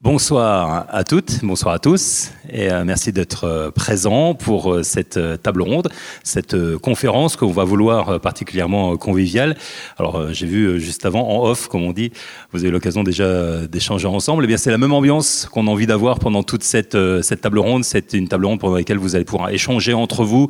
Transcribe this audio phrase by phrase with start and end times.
[0.00, 5.18] Bonsoir à toutes, bonsoir à tous, et euh, merci d'être euh, présents pour euh, cette
[5.42, 5.88] table ronde,
[6.22, 9.56] cette conférence qu'on va vouloir particulièrement conviviale.
[9.98, 12.12] Alors, j'ai vu juste avant, en off, comme on dit,
[12.52, 14.44] vous avez l'occasion déjà d'échanger ensemble.
[14.44, 17.40] Et eh bien, c'est la même ambiance qu'on a envie d'avoir pendant toute cette, cette
[17.40, 17.82] table ronde.
[17.82, 20.46] C'est une table ronde pendant laquelle vous allez pouvoir échanger entre vous,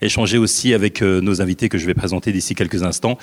[0.00, 3.18] échanger aussi avec nos invités que je vais présenter d'ici quelques instants.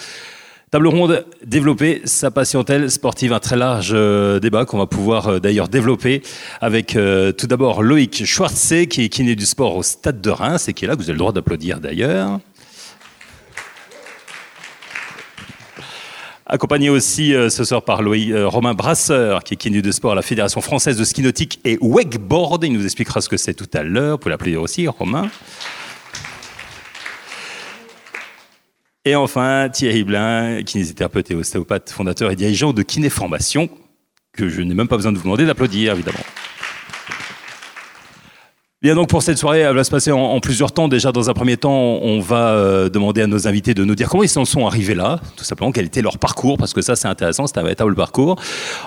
[0.71, 5.39] Table ronde, développer sa patientèle sportive, un très large euh, débat qu'on va pouvoir euh,
[5.39, 6.21] d'ailleurs développer
[6.61, 10.69] avec euh, tout d'abord Loïc Schwartzé, qui est kiné du sport au Stade de Reims
[10.69, 12.39] et qui est là, vous avez le droit d'applaudir d'ailleurs.
[16.45, 20.21] Accompagné aussi ce soir par Loïc, Romain Brasseur, qui est kiné de sport à la
[20.21, 22.63] Fédération française de ski nautique et wakeboard.
[22.63, 24.13] Il nous expliquera ce que c'est tout à l'heure.
[24.13, 25.29] Vous pouvez l'applaudir aussi, Romain.
[29.05, 33.69] Et enfin, Thierry Blin, kinésithérapeute et ostéopathe, fondateur et dirigeant de Kiné Formation,
[34.33, 36.19] que je n'ai même pas besoin de vous demander d'applaudir, évidemment.
[38.81, 40.87] Bien donc pour cette soirée, elle va se passer en, plusieurs temps.
[40.87, 44.07] Déjà dans un premier temps, on va euh, demander à nos invités de nous dire
[44.07, 46.95] comment ils en sont arrivés là, tout simplement, quel était leur parcours, parce que ça
[46.95, 48.37] c'est intéressant, c'est un véritable parcours.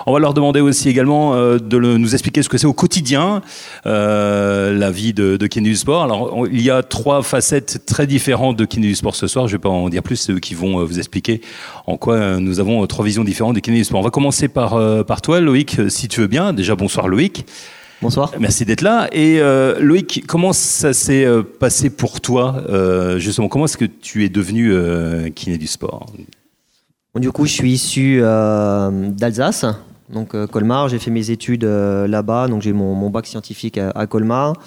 [0.07, 3.43] On va leur demander aussi également euh, de nous expliquer ce que c'est au quotidien,
[3.85, 6.01] euh, la vie de, de sport.
[6.01, 9.45] Alors il y a trois facettes très différentes de kiné du sport ce soir.
[9.47, 11.39] Je ne vais pas en dire plus, c'est eux qui vont vous expliquer
[11.85, 13.99] en quoi nous avons trois visions différentes de kiné du sport.
[13.99, 16.51] On va commencer par, par toi, Loïc, si tu veux bien.
[16.51, 17.45] Déjà bonsoir Loïc.
[18.03, 18.33] Bonsoir.
[18.37, 19.07] Merci d'être là.
[19.13, 23.85] Et euh, Loïc, comment ça s'est euh, passé pour toi euh, Justement, comment est-ce que
[23.85, 24.73] tu es devenu
[25.33, 26.07] kiné du sport?
[27.15, 29.65] Du coup, je suis issu d'Alsace,
[30.11, 30.89] donc Colmar.
[30.89, 34.57] J'ai fait mes études là-bas, donc j'ai mon, bac scientifique à, Colmar.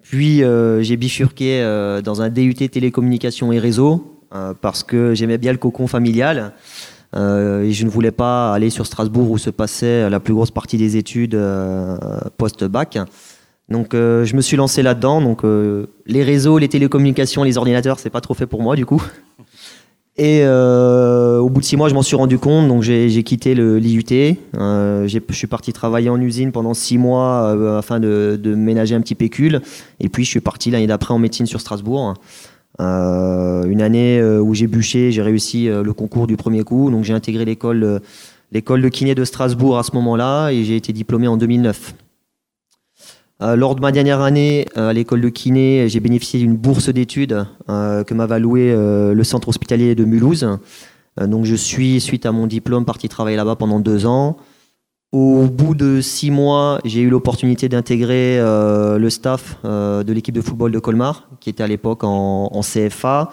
[0.00, 0.42] Puis
[0.80, 1.62] j'ai bifurqué
[2.04, 4.20] dans un DUT télécommunications et réseau
[4.60, 6.52] parce que j'aimais bien le cocon familial.
[7.16, 10.50] Euh, et je ne voulais pas aller sur Strasbourg où se passait la plus grosse
[10.50, 11.96] partie des études euh,
[12.36, 12.98] post-bac.
[13.68, 15.20] Donc euh, je me suis lancé là-dedans.
[15.20, 15.42] Donc
[16.06, 19.02] les réseaux, les télécommunications, les ordinateurs, c'est pas trop fait pour moi du coup.
[20.16, 24.04] Et au bout de six mois, je m'en suis rendu compte, donc j'ai quitté l'IUT.
[24.52, 29.60] je suis parti travailler en usine pendant six mois afin de, ménager un petit pécule.
[29.98, 32.14] Et puis je suis parti l'année d'après en médecine sur Strasbourg.
[32.80, 36.90] Euh, une année euh, où j'ai bûché, j'ai réussi euh, le concours du premier coup,
[36.90, 38.00] donc j'ai intégré l'école
[38.50, 41.94] l'école de kiné de Strasbourg à ce moment-là et j'ai été diplômé en 2009.
[43.40, 48.14] lors de ma dernière année à l'école de kiné, j'ai bénéficié d'une bourse d'études que
[48.14, 50.46] m'avait alloué le centre hospitalier de Mulhouse.
[51.20, 54.36] donc je suis, suite à mon diplôme, parti travailler là-bas pendant deux ans.
[55.14, 60.34] Au bout de six mois, j'ai eu l'opportunité d'intégrer euh, le staff euh, de l'équipe
[60.34, 63.30] de football de Colmar, qui était à l'époque en, CFA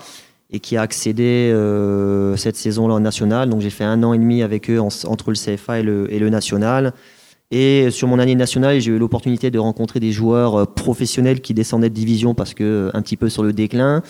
[0.51, 3.49] et qui a accédé euh, cette saison-là en national.
[3.49, 6.19] Donc j'ai fait un an et demi avec eux entre le CFA et le, et
[6.19, 6.93] le national.
[7.49, 11.89] Et sur mon année nationale, j'ai eu l'opportunité de rencontrer des joueurs professionnels qui descendaient
[11.89, 14.03] de division parce que un petit peu sur le déclin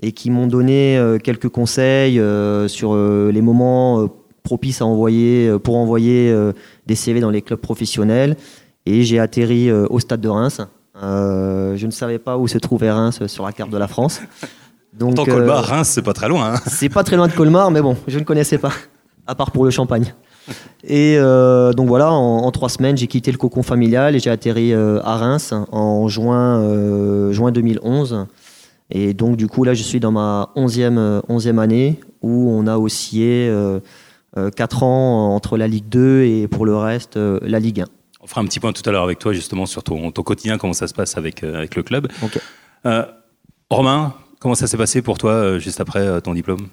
[0.00, 2.22] et qui m'ont donné quelques conseils
[2.68, 4.08] sur les moments
[4.44, 6.34] propice à envoyer, pour envoyer
[6.88, 8.36] des CV dans les clubs professionnels.
[8.86, 10.60] Et j'ai atterri euh, au stade de Reims.
[11.00, 14.20] je ne savais pas où se trouvait Reims sur la carte de la France.
[14.98, 16.54] Donc, Pourtant, Colmar, Reims, c'est pas très loin.
[16.54, 16.60] Hein.
[16.66, 18.72] C'est pas très loin de Colmar, mais bon, je ne connaissais pas,
[19.28, 20.12] à part pour le champagne.
[20.82, 21.18] Et
[21.76, 25.52] donc voilà, en, trois semaines, j'ai quitté le cocon familial et j'ai atterri à Reims
[25.70, 28.26] en juin, juin 2011.
[28.90, 32.78] Et donc du coup, là, je suis dans ma 11e, 11e année où on a
[32.78, 33.52] oscillé
[34.34, 37.84] 4 euh, ans entre la Ligue 2 et pour le reste euh, la Ligue 1.
[38.20, 40.72] On fera un petit point tout à l'heure avec toi justement sur ton, quotidien, comment
[40.72, 42.08] ça se passe avec, euh, avec le club.
[43.70, 46.68] Romain, comment ça s'est passé pour toi juste après ton diplôme?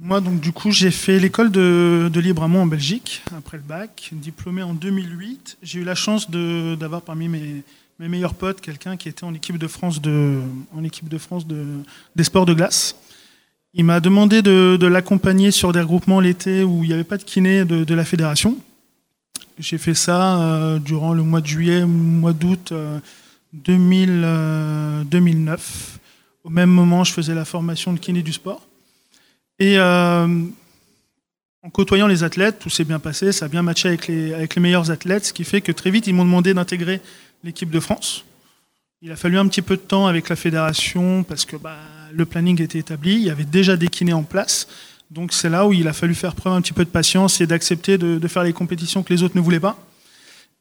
[0.00, 4.10] Moi, donc, du coup, j'ai fait l'école de, de Libramont en Belgique, après le bac,
[4.12, 5.58] diplômé en 2008.
[5.60, 7.64] J'ai eu la chance d'avoir parmi mes,
[7.98, 10.38] mes, meilleurs potes quelqu'un qui était en équipe de France, de,
[10.72, 11.64] en équipe de France de,
[12.14, 12.94] des sports de glace.
[13.78, 17.22] Il m'a demandé de, l'accompagner sur des regroupements l'été où il n'y avait pas de
[17.22, 18.58] kiné de, la fédération.
[19.56, 22.72] J'ai fait ça euh, durant le mois de juillet, mois d'août
[23.52, 24.24] 2009.
[24.24, 25.04] Euh,
[26.42, 28.66] Au même moment, je faisais la formation de kiné du sport.
[29.60, 30.26] Et euh,
[31.62, 34.56] en côtoyant les athlètes, tout s'est bien passé, ça a bien matché avec les, avec
[34.56, 37.00] les meilleurs athlètes, ce qui fait que très vite, ils m'ont demandé d'intégrer
[37.44, 38.24] l'équipe de France.
[39.02, 41.76] Il a fallu un petit peu de temps avec la fédération parce que bah,
[42.12, 44.68] le planning était établi, il y avait déjà des kinés en place.
[45.10, 47.46] Donc c'est là où il a fallu faire preuve un petit peu de patience et
[47.46, 49.78] d'accepter de, faire les compétitions que les autres ne voulaient pas.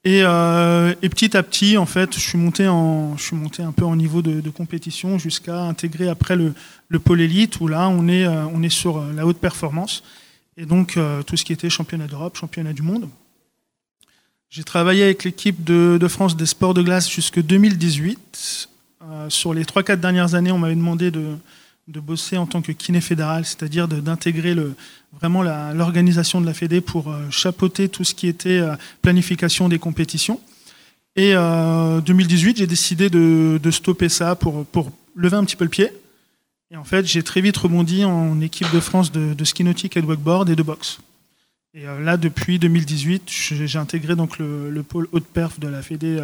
[0.05, 4.49] Euh, et, petit à petit, en fait, je suis monté, un peu en niveau de,
[4.49, 6.53] compétition jusqu'à intégrer après le,
[6.99, 10.03] pôle élite où là, on est, euh, sur euh, la haute performance.
[10.55, 10.97] Et donc,
[11.27, 13.07] tout ce qui était championnat d'Europe, championnat du monde.
[14.49, 18.69] J'ai travaillé avec l'équipe de, France des sports de glace jusque 2018.
[19.29, 21.37] Sur les 3-4 dernières années, on m'avait demandé de,
[21.87, 24.55] bosser en tant que kiné fédéral, c'est-à-dire d'intégrer
[25.13, 25.43] vraiment
[25.73, 30.39] l'organisation de la Fédé pour euh, chapeauter tout ce qui était euh, planification des compétitions.
[31.15, 35.63] Et en euh, 2018, j'ai décidé de, stopper ça pour, pour lever un petit peu
[35.63, 35.91] le pied.
[36.69, 40.01] Et en fait, j'ai très vite rebondi en équipe de France de, ski nautique et
[40.01, 40.99] de wakeboard et de boxe.
[41.73, 46.21] Et là, depuis 2018, j'ai intégré donc le, le pôle haute perf de la Fédé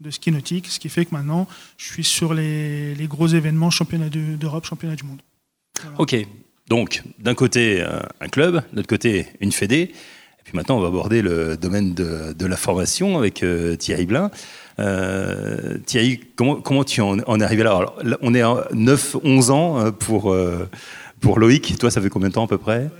[0.00, 1.46] de ski nautique, ce qui fait que maintenant,
[1.76, 5.20] je suis sur les, gros événements, championnat d'Europe, championnat du monde.
[5.98, 6.16] Ok,
[6.68, 10.80] donc d'un côté euh, un club, de l'autre côté une fédé, et puis maintenant on
[10.80, 14.30] va aborder le domaine de, la formation avec euh, Thierry Blin.
[14.78, 17.76] Euh, Thierry, comment, comment tu en, es arrivé là?
[17.76, 20.36] Alors, On est à 9-11 ans pour,
[21.20, 21.78] pour Loïc.
[21.78, 22.90] Toi, ça fait combien de temps à peu près?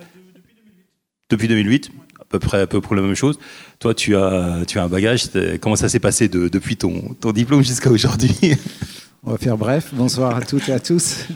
[1.31, 1.91] Depuis 2008
[2.25, 3.39] à peu près à peu près la même chose.
[3.79, 5.31] Toi, tu as, tu as un bagage.
[5.61, 8.35] Comment ça s'est passé depuis ton, ton diplôme jusqu'à aujourd'hui
[9.27, 9.91] On va faire bref.
[9.95, 11.29] Bonsoir à toutes et à tous.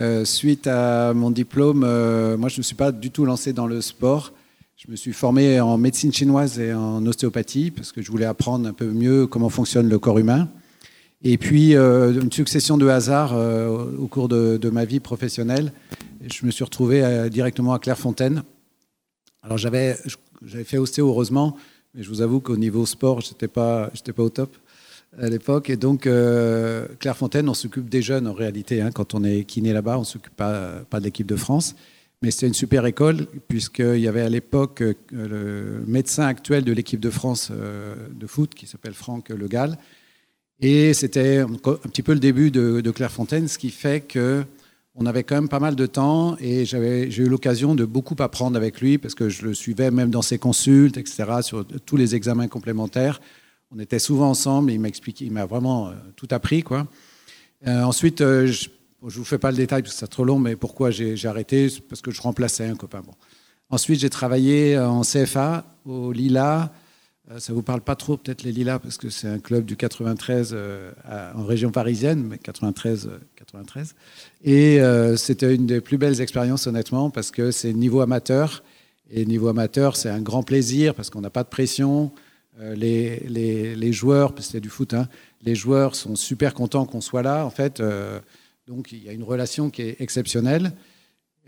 [0.00, 3.52] Euh, suite à mon diplôme, euh, moi, je ne me suis pas du tout lancé
[3.52, 4.32] dans le sport.
[4.76, 8.68] Je me suis formé en médecine chinoise et en ostéopathie parce que je voulais apprendre
[8.68, 10.48] un peu mieux comment fonctionne le corps humain.
[11.24, 15.72] Et puis, euh, une succession de hasards au cours de, ma vie professionnelle.
[16.32, 18.44] Je me suis retrouvé directement à Clairefontaine
[19.42, 19.96] alors j'avais,
[20.64, 21.56] fait ostéo heureusement,
[21.94, 24.56] mais je vous avoue qu'au niveau sport, j'étais pas, j'étais pas au top
[25.20, 25.70] à l'époque.
[25.70, 28.80] Et donc euh, Clairefontaine, on s'occupe des jeunes en réalité.
[28.80, 31.74] Hein, quand on est kiné là-bas, on s'occupe pas, pas de l'équipe de France.
[32.20, 36.72] Mais c'était une super école, puisqu'il y avait à l'époque euh, le médecin actuel de
[36.72, 39.78] l'équipe de France euh, de foot, qui s'appelle Franck Le Gall.
[40.60, 44.44] Et c'était un petit peu le début de, de Clairefontaine, ce qui fait que
[45.00, 48.56] on avait quand même pas mal de temps et j'ai eu l'occasion de beaucoup apprendre
[48.56, 52.16] avec lui parce que je le suivais même dans ses consultes, etc., sur tous les
[52.16, 53.20] examens complémentaires.
[53.70, 56.64] On était souvent ensemble et il m'a expliqué, il m'a vraiment euh, tout appris.
[56.64, 56.88] Quoi.
[57.66, 58.68] Euh, ensuite, euh, je
[59.02, 61.68] ne vous fais pas le détail parce que c'est trop long, mais pourquoi j'ai arrêté?
[61.88, 63.02] Parce que je remplaçais un copain.
[63.06, 63.14] Bon.
[63.70, 66.72] Ensuite, j'ai travaillé en CFA au Lila
[67.30, 69.76] euh, ça vous parle pas trop, peut-être les Lilas, parce que c'est un club du
[69.76, 70.92] 93 euh,
[71.34, 73.94] en région parisienne, mais 93, 93.
[74.46, 78.62] Euh, et c'était une des plus belles expériences, honnêtement, parce que c'est niveau amateur.
[79.10, 82.12] Et niveau amateur, c'est un grand plaisir, parce qu'on n'a pas de pression.
[82.60, 85.06] Les, les, les, joueurs, parce que c'est du foot, hein,
[85.42, 87.80] les joueurs sont super contents qu'on soit là, en fait.
[88.66, 90.72] donc il y a une relation qui est exceptionnelle.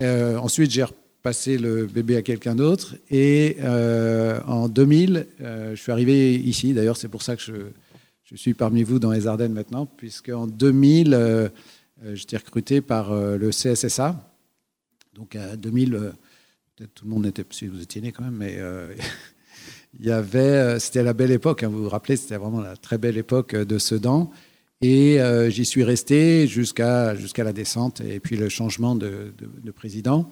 [0.01, 0.85] ensuite, j'ai
[1.23, 2.97] passer le bébé à quelqu'un d'autre.
[3.11, 6.73] Et euh, en 2000, euh, je suis arrivé ici.
[6.73, 7.53] D'ailleurs, c'est pour ça que je,
[8.25, 11.49] je, suis parmi vous dans les Ardennes maintenant, puisque en 2000, euh,
[12.15, 14.17] j'étais recruté par le CSSA.
[15.15, 16.13] Donc à 2000,
[16.77, 18.59] peut-être tout le monde était, si vous étiez né quand même, mais
[19.99, 21.63] il y avait, c'était la belle époque.
[21.63, 24.31] Hein, vous vous rappelez, c'était vraiment la très belle époque de Sedan.
[24.81, 25.19] Et
[25.51, 29.35] j'y suis resté jusqu'à la descente et puis le changement de
[29.75, 30.31] président.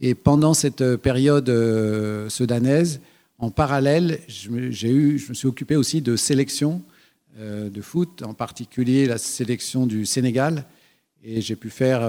[0.00, 3.00] Et pendant cette euh, période euh, sudanaise,
[3.38, 6.82] en parallèle, je me, eu, je me suis occupé aussi de sélection
[7.38, 10.64] euh, de foot, en particulier la sélection du Sénégal.
[11.24, 12.00] Et j'ai pu faire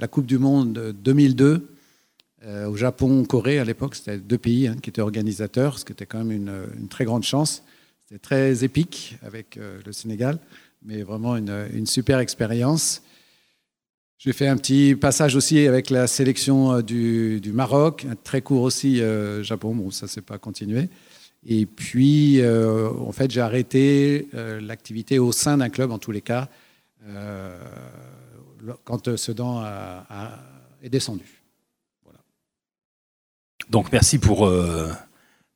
[0.00, 1.68] la Coupe du Monde 2002
[2.66, 3.94] au Japon, Corée à l'époque.
[3.94, 7.22] C'était deux pays hein, qui étaient organisateurs, ce qui était quand même une, très grande
[7.22, 7.62] chance.
[8.04, 10.40] C'était très épique avec le Sénégal,
[10.82, 13.02] mais vraiment une super expérience.
[14.18, 19.00] J'ai fait un petit passage aussi avec la sélection euh, du, Maroc, très court aussi
[19.00, 20.88] euh, Japon, bon ça c'est pas continué.
[21.46, 26.20] Et puis euh, en fait j'ai arrêté l'activité au sein d'un club en tous les
[26.20, 26.48] cas
[28.84, 30.32] quand Sedan a,
[30.82, 31.40] est descendu.
[32.02, 32.18] Voilà.
[33.70, 34.50] Donc merci pour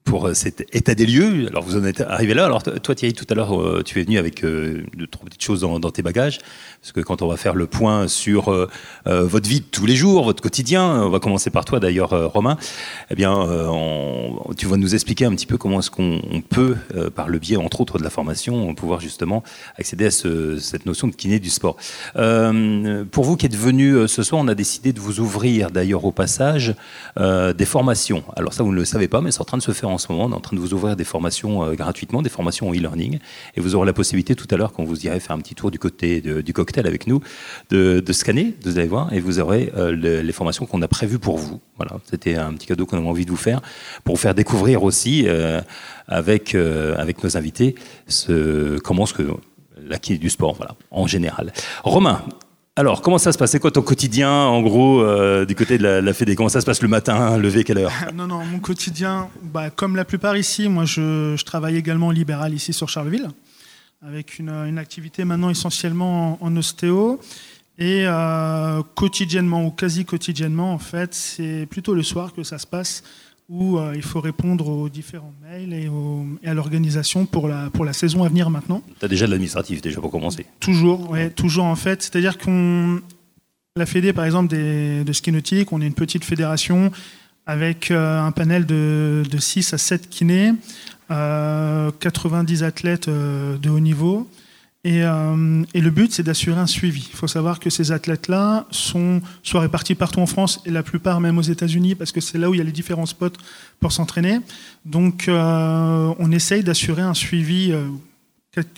[0.05, 1.47] pour euh, cet état des lieux.
[1.49, 2.45] Alors vous en êtes arrivé là.
[2.45, 5.43] Alors toi Thierry, tout à l'heure, euh, tu es venu avec euh, deux trois petites
[5.43, 6.39] choses dans, tes bagages,
[6.81, 8.69] parce que quand on va faire le point sur
[9.05, 12.57] votre vie de tous les jours, votre quotidien, on va commencer par toi d'ailleurs, Romain.
[13.11, 13.47] Eh bien,
[14.57, 16.77] tu vas nous expliquer un petit peu comment est-ce qu'on peut,
[17.15, 19.43] par le biais entre autres de la formation, pouvoir justement
[19.77, 21.77] accéder à cette notion de kiné du sport.
[22.15, 26.13] pour vous qui êtes venus ce soir, on a décidé de vous ouvrir d'ailleurs au
[26.13, 26.75] passage
[27.19, 28.25] des formations.
[28.37, 29.99] Alors ça, vous ne le savez pas, mais c'est en train de se faire en
[29.99, 30.25] ce moment.
[30.25, 33.19] En train de vous ouvrir des formations euh, gratuitement, des formations en e-learning.
[33.57, 35.71] Et vous aurez la possibilité tout à l'heure, quand vous irez faire un petit tour
[35.71, 37.21] du côté du cocktail avec nous,
[37.71, 41.39] de, scanner, vous allez voir, et vous aurez euh, les formations qu'on a prévues pour
[41.39, 41.61] vous.
[41.77, 43.61] Voilà, c'était un petit cadeau qu'on avait envie de vous faire,
[44.05, 45.61] pour vous faire découvrir aussi, euh,
[46.09, 47.75] avec, avec nos invités,
[48.07, 49.23] ce, comment ce que
[49.89, 51.53] la du sport, voilà, en général.
[51.85, 52.23] Romain,
[52.75, 53.51] Alors, comment ça se passe?
[53.51, 56.35] C'est quoi ton quotidien, en gros, euh, du côté de la, Fédé?
[56.35, 57.37] Comment ça se passe le matin?
[57.37, 57.93] Levé quelle heure?
[58.15, 62.55] Non, non, mon quotidien, bah, comme la plupart ici, moi je, travaille également en libéral
[62.55, 63.29] ici sur Charleville,
[64.01, 67.21] avec une, activité maintenant essentiellement en, en ostéo.
[67.79, 72.67] Et euh, quotidiennement ou quasi quotidiennement, en fait, c'est plutôt le soir que ça se
[72.67, 73.03] passe
[73.49, 77.71] où euh, il faut répondre aux différents mails et, aux, et à l'organisation pour la,
[77.71, 78.83] pour la saison à venir maintenant.
[78.99, 82.03] Tu as déjà de l'administratif, déjà pour commencer Toujours, ouais, toujours en fait.
[82.03, 83.01] C'est-à-dire qu'on.
[83.75, 86.93] La Fédé, par exemple, des, de ski nautique, on est une petite fédération
[87.47, 90.53] avec euh, un panel de, de 6 à 7 kinés,
[91.11, 94.29] euh, 90 athlètes euh, de haut niveau.
[94.85, 97.09] Et, euh, et, le but, c'est d'assurer un suivi.
[97.13, 101.21] Il faut savoir que ces athlètes-là sont soit répartis partout en France et la plupart
[101.21, 103.39] même aux États-Unis, parce que c'est là où il y a les différents spots
[103.79, 104.41] pour s'entraîner.
[104.85, 107.87] Donc, euh, on essaye d'assurer un suivi euh,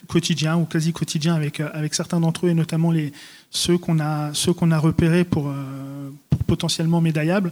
[0.06, 3.12] quotidien ou quasi quotidien avec, avec certains d'entre eux, et notamment les,
[3.50, 7.50] ceux qu'on a, ceux qu'on a repérés pour, euh, pour, potentiellement médaillables.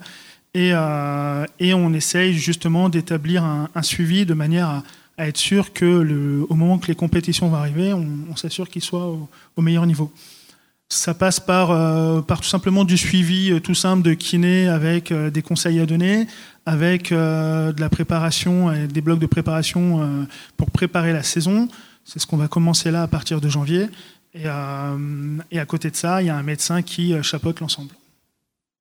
[0.55, 4.83] Et, euh, et on essaye justement d'établir un suivi de manière à
[5.19, 9.17] à être sûr que au moment que les compétitions vont arriver, on, s'assure qu'ils soient
[9.57, 10.13] au, meilleur niveau.
[10.89, 15.11] Ça passe par, euh, par tout simplement du suivi euh, tout simple de kiné avec
[15.11, 16.27] euh, des conseils à donner,
[16.67, 20.27] avec de la préparation des blocs de préparation
[20.57, 21.67] pour préparer la saison.
[22.05, 23.89] C'est ce qu'on va commencer là à partir de janvier.
[24.33, 24.45] Et,
[25.51, 27.93] et à côté de ça, il y a un médecin qui chapeaute l'ensemble.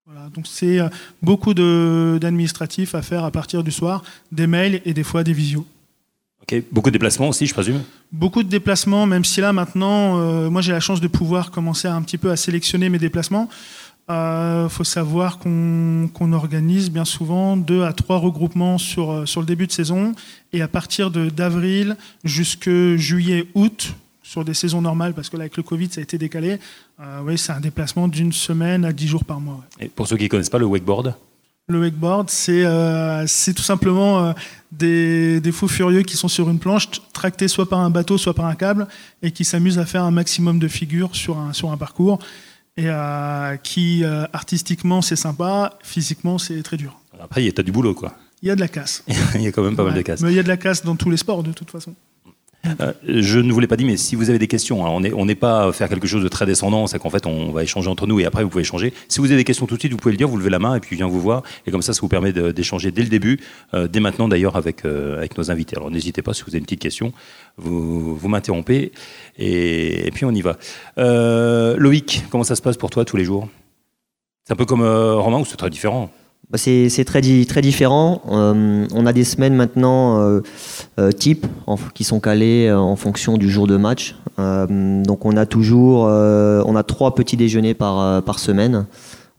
[0.05, 0.77] Voilà, donc c'est
[1.23, 5.65] beaucoup d'administratifs à faire à partir du soir, des mails et des fois des visios.
[6.71, 7.81] Beaucoup de déplacements aussi, je présume
[8.11, 11.87] Beaucoup de déplacements, même si là maintenant, euh, moi j'ai la chance de pouvoir commencer
[11.87, 13.49] un petit peu à sélectionner mes déplacements.
[14.09, 19.39] Il euh, faut savoir qu'on qu organise bien souvent deux à trois regroupements sur, sur
[19.39, 20.13] le début de saison.
[20.51, 23.95] Et à partir d'avril jusque juillet-août,
[24.31, 26.57] sur des saisons normales, parce que là avec le Covid ça a été décalé,
[27.01, 29.59] euh, oui, c'est un déplacement d'une semaine à dix jours par mois.
[29.77, 29.87] Ouais.
[29.87, 31.15] Et pour ceux qui ne connaissent pas le wakeboard
[31.71, 33.25] le wakeboard, c'est euh,
[33.55, 34.33] tout simplement euh,
[34.71, 38.33] des, des, fous furieux qui sont sur une planche, tractés soit par un bateau, soit
[38.33, 38.87] par un câble,
[39.21, 42.19] et qui s'amusent à faire un maximum de figures sur un, sur un parcours,
[42.77, 46.99] et euh, qui, artistiquement, c'est sympa, physiquement, c'est très dur.
[47.19, 48.13] Après, il y a du boulot, quoi.
[48.41, 49.03] Il y a de la casse.
[49.35, 49.89] il y a quand même pas ouais.
[49.89, 50.21] mal de casse.
[50.21, 51.93] Mais il y a de la casse dans tous les sports, de toute façon.
[52.65, 55.25] Euh, je ne vous l'ai pas dit, mais si vous avez des questions, alors on
[55.25, 58.07] n'est pas faire quelque chose de très descendant, c'est qu'en fait on va échanger entre
[58.07, 58.93] nous et après vous pouvez échanger.
[59.07, 60.59] Si vous avez des questions tout de suite, vous pouvez le dire, vous levez la
[60.59, 61.43] main et puis je viens vous voir.
[61.65, 63.39] Et comme ça, ça vous permet d'échanger dès le début,
[63.73, 65.75] euh, dès maintenant d'ailleurs avec, euh, avec nos invités.
[65.75, 67.13] Alors n'hésitez pas, si vous avez une petite question,
[67.57, 68.91] vous, vous m'interrompez
[69.37, 70.57] et, puis on y va.
[71.77, 73.47] Loïc, comment ça se passe pour toi tous les jours?
[74.45, 76.11] C'est un peu comme Romain ou c'est très différent?
[76.55, 78.21] C'est très, différent.
[78.29, 80.41] Euh, on a des semaines maintenant euh,
[80.99, 81.47] euh, type
[81.93, 84.15] qui sont calées en fonction du jour de match.
[84.39, 88.85] Euh, donc on a toujours on a trois petits déjeuners par, par semaine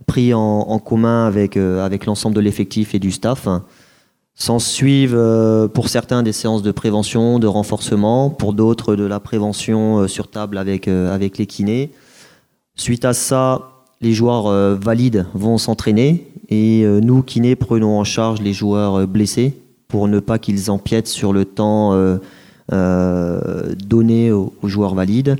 [0.06, 3.46] pris en, en commun avec, avec l'ensemble de l'effectif et du staff.
[4.34, 10.08] S'en suivent pour certains des séances de prévention, de renforcement, pour d'autres de la prévention
[10.08, 11.92] sur table avec, avec les kinés.
[12.74, 13.71] Suite à ça,
[14.02, 18.96] les joueurs euh, valides vont s'entraîner et euh, nous, kinés, prenons en charge les joueurs
[18.96, 19.56] euh, blessés
[19.88, 21.94] pour ne pas qu'ils empiètent sur le temps
[22.70, 25.36] donné aux, joueurs valides.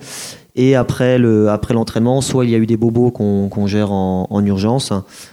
[0.54, 3.92] Et après le après l'entraînement, soit il y a eu des bobos qu'on qu gère
[3.92, 4.92] en, en, urgence,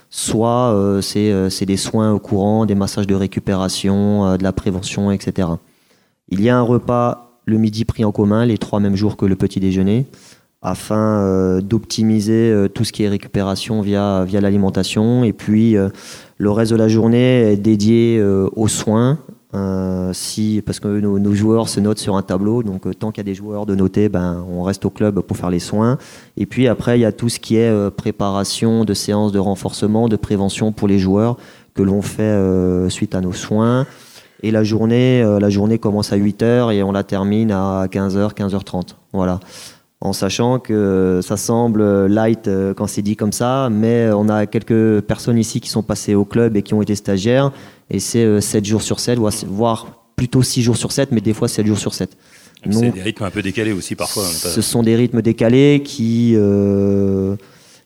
[0.09, 5.49] soit c'est des soins au courant, des massages de récupération, de la prévention, etc.
[6.29, 9.25] Il y a un repas le midi pris en commun, les trois mêmes jours que
[9.25, 10.05] le petit déjeuner
[10.61, 15.23] afin euh, d'optimiser euh, tout ce qui est récupération via, via l'alimentation.
[15.23, 15.89] Et puis euh,
[16.37, 18.21] le reste de la journée est dédié
[18.55, 19.19] aux soins.
[20.13, 23.25] si, parce que nos, nos, joueurs se notent sur un tableau, donc tant qu'il y
[23.27, 25.97] a des joueurs de noter, ben, on reste au club pour faire les soins.
[26.37, 30.07] Et puis après, il y a tout ce qui est préparation de séances de renforcement,
[30.07, 31.37] de prévention pour les joueurs
[31.73, 33.85] que l'on fait suite à nos soins.
[34.41, 38.95] Et la journée, la journée commence à 8h et on la termine à 15h, 15h30.
[39.11, 39.41] Voilà
[40.01, 44.45] en sachant que ça semble light euh, quand c'est dit comme ça, mais on a
[44.45, 47.51] quelques personnes ici qui sont passées au club et qui ont été stagiaires,
[47.89, 51.33] et c'est 7 euh, jours sur 7, voire plutôt 6 jours sur 7, mais des
[51.33, 52.15] fois 7 jours sur 7.
[52.71, 54.23] C'est des rythmes un peu décalés aussi parfois.
[54.23, 57.37] Ce sont des rythmes décalés qui, euh,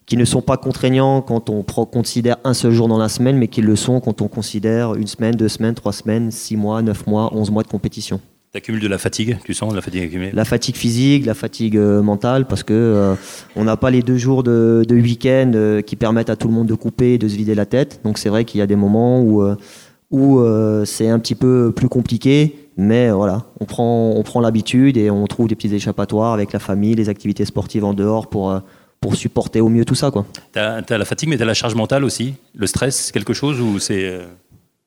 [0.04, 3.48] qui ne sont pas contraignants quand on considère un seul jour dans la semaine, mais
[3.48, 7.06] qui le sont quand on considère une semaine, deux semaines, trois semaines, six mois, neuf
[7.06, 8.20] mois, onze mois de compétition.
[8.54, 10.30] Tu accumules de la fatigue, tu sens de la fatigue accumulée?
[10.32, 13.14] La fatigue physique, la fatigue euh, mentale, parce que euh,
[13.56, 16.54] on n'a pas les deux jours de, de week-end euh, qui permettent à tout le
[16.54, 18.00] monde de couper et de se vider la tête.
[18.04, 19.42] Donc c'est vrai qu'il y a des moments où,
[20.12, 20.40] où
[20.84, 25.26] c'est un petit peu plus compliqué, mais voilà, on prend, on prend l'habitude et on
[25.26, 28.56] trouve des petits échappatoires avec la famille, les activités sportives en dehors pour,
[29.00, 30.12] pour supporter au mieux tout ça.
[30.52, 32.34] Tu as, la fatigue, mais tu as la charge mentale aussi?
[32.54, 34.20] Le stress, quelque chose ou c'est...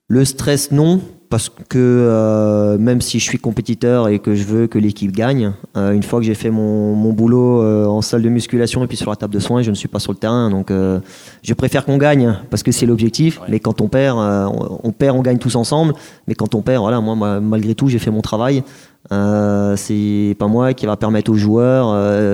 [0.09, 4.67] Le stress, non, parce que euh, même si je suis compétiteur et que je veux
[4.67, 8.29] que l'équipe gagne, euh, une fois que j'ai fait mon, boulot euh, en salle de
[8.29, 10.49] musculation et puis sur la table de soins, je ne suis pas sur le terrain.
[10.49, 13.41] Donc je préfère qu'on gagne parce que c'est l'objectif.
[13.49, 15.93] Mais quand on perd, on, perd, on gagne tous ensemble.
[16.25, 18.63] Mais quand on perd, voilà, moi, malgré tout, j'ai fait mon travail.
[19.11, 21.91] c'est pas moi qui va permettre aux joueurs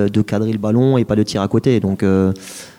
[0.09, 1.79] de cadrer le ballon et pas de tirer à côté.
[1.79, 2.03] Donc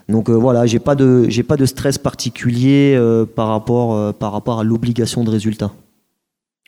[0.08, 4.12] donc euh, voilà, j'ai pas de j'ai pas de stress particulier euh, par rapport euh,
[4.12, 5.72] par rapport à l'obligation de résultat.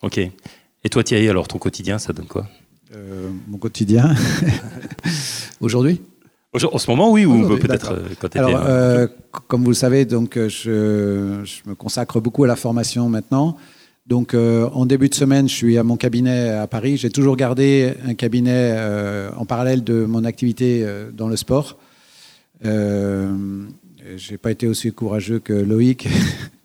[0.02, 0.18] Ok.
[0.18, 2.46] Et toi Thierry, alors ton quotidien, ça donne quoi?
[3.48, 4.14] Mon quotidien
[5.60, 6.00] aujourd'hui?
[6.54, 8.64] En ce moment, oui, ou peut-être quand tu Alors,
[9.48, 13.58] comme vous le savez, donc je, je, me consacre beaucoup à la formation maintenant.
[14.06, 16.96] Donc, en début de semaine, je suis à mon cabinet à Paris.
[16.96, 18.74] J'ai toujours gardé un cabinet
[19.36, 21.76] en parallèle de mon activité dans le sport.
[22.64, 23.66] Euh,
[24.16, 26.08] j'ai pas été aussi courageux que Loïc,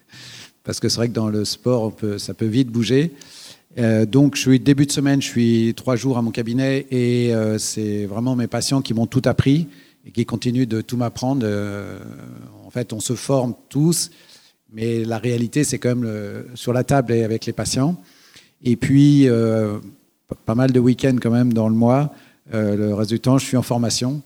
[0.64, 3.12] parce que c'est vrai que dans le sport, ça peut vite bouger.
[3.78, 7.34] Euh, donc, je suis début de semaine, je suis trois jours à mon cabinet et
[7.34, 9.68] euh, c'est vraiment mes patients qui m'ont tout appris
[10.06, 11.42] et qui continuent de tout m'apprendre.
[11.46, 12.00] Euh,
[12.66, 14.12] en fait, on se forme tous,
[14.74, 18.02] mais la réalité, c'est quand même sur la table et avec les patients.
[18.64, 19.28] Et puis,
[20.46, 22.14] pas mal de week-ends quand même dans le mois.
[22.54, 24.22] le reste du temps, je suis en formation.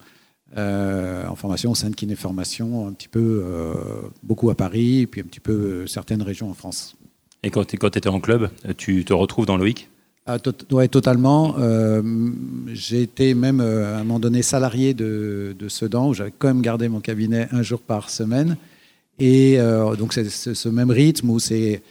[0.57, 3.73] Euh, en formation au sein de Kiné Formation, un petit peu, euh,
[4.23, 6.95] beaucoup à Paris, et puis un petit peu euh, certaines régions en France.
[7.43, 9.89] Et quand tu étais en club, tu te retrouves dans Loïc?
[10.25, 10.37] Ah,
[10.71, 11.55] Oui, totalement.
[12.73, 16.61] J'ai été même à un moment donné salarié de, de Sedan, où j'avais quand même
[16.61, 18.57] gardé mon cabinet un jour par semaine.
[19.19, 19.59] Et
[19.99, 21.83] donc c'est ce même rythme où c'est,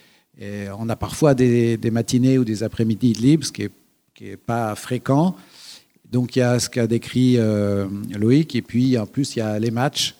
[0.76, 3.70] on a parfois des, des, matinées ou des après-midi libres, ce qui
[4.20, 5.36] n'est pas fréquent.
[6.10, 9.42] Donc il y a ce qu'a décrit euh, Loïc, et puis en plus il y
[9.42, 10.14] a les matchs.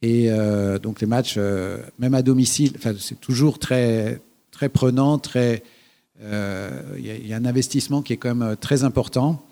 [0.00, 4.20] Et euh, donc les matchs, euh, même à domicile, c'est toujours très,
[4.50, 5.62] très prenant, très.
[6.20, 9.44] Il y, a un investissement qui est quand même très important.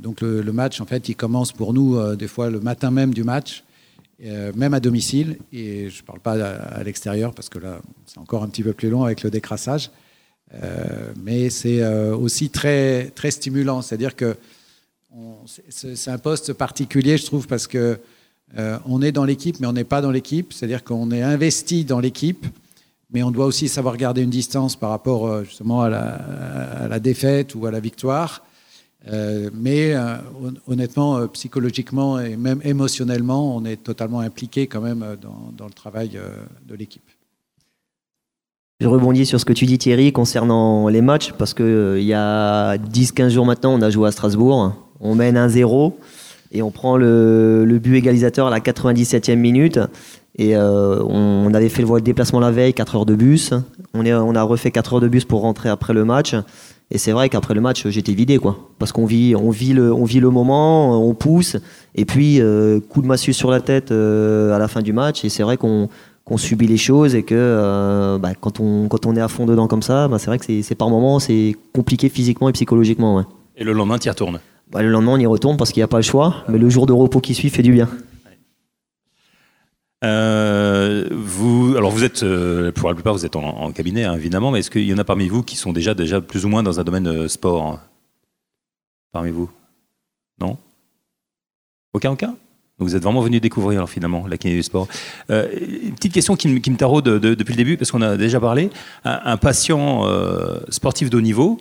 [0.00, 3.24] Donc le, match, en fait, il commence pour nous des fois le matin même du
[3.24, 3.64] match,
[4.20, 5.38] même à domicile.
[5.52, 8.74] Et je ne parle pas à, l'extérieur parce que là, c'est encore un petit peu
[8.74, 9.90] plus long avec le décrassage.
[11.20, 13.82] mais c'est aussi très, très stimulant.
[13.82, 14.36] C'est-à-dire que
[15.68, 17.98] c'est un poste particulier, je trouve, parce que
[18.56, 20.52] euh, on est dans l'équipe, mais on n'est pas dans l'équipe.
[20.52, 22.46] C'est-à-dire qu'on est investi dans l'équipe,
[23.10, 27.54] mais on doit aussi savoir garder une distance par rapport euh, justement à la, défaite
[27.54, 28.44] ou à la victoire.
[29.10, 29.94] Euh, mais
[30.66, 36.18] honnêtement, psychologiquement et même émotionnellement, on est totalement impliqué quand même dans, dans le travail
[36.66, 37.08] de l'équipe.
[38.80, 42.76] Je rebondis sur ce que tu dis Thierry concernant les matchs, parce qu'il y a
[42.76, 45.92] 10-15 jours maintenant, on a joué à Strasbourg on mène 1-0
[46.52, 49.78] et on prend le, but égalisateur à la 97e minute.
[50.40, 53.52] Euh, on, avait fait le déplacement la veille, 4 heures de bus.
[53.94, 56.34] On, a refait 4 heures de bus pour rentrer après le match.
[56.90, 58.70] Et c'est vrai qu'après le match, j'étais vidé, quoi.
[58.78, 61.56] Parce qu'on vit, le, moment, on pousse.
[61.94, 65.24] Et puis, euh, coup de massue sur la tête euh, à la fin du match.
[65.24, 65.88] Et c'est vrai qu'on
[66.36, 69.82] subit les choses et que bah, quand, on, quand on est à fond dedans comme
[69.82, 73.24] ça, bah, c'est vrai que c'est par moments, c'est compliqué physiquement et psychologiquement.
[73.56, 74.38] Et le lendemain, tu y retournes
[74.70, 76.44] bah, le lendemain, on y retourne parce qu'il n'y a pas le choix.
[76.48, 77.88] Mais le jour de repos qui suit fait du bien.
[80.04, 84.50] Euh, vous, alors vous êtes, euh, pour la plupart, vous êtes en, cabinet, hein, évidemment,
[84.50, 86.62] mais est-ce qu'il y en a parmi vous qui sont déjà, déjà plus ou moins
[86.62, 87.80] dans un domaine euh, sport hein,
[89.12, 89.50] Parmi vous?
[90.40, 90.56] Non?
[91.94, 92.36] Aucun, aucun?
[92.78, 94.86] Vous êtes vraiment venu découvrir finalement la kiné du sport.
[95.28, 98.70] une petite question qui, me taraude depuis le début, parce qu'on a déjà parlé.
[99.02, 100.04] Un, patient
[100.68, 101.58] sportif de haut niveau,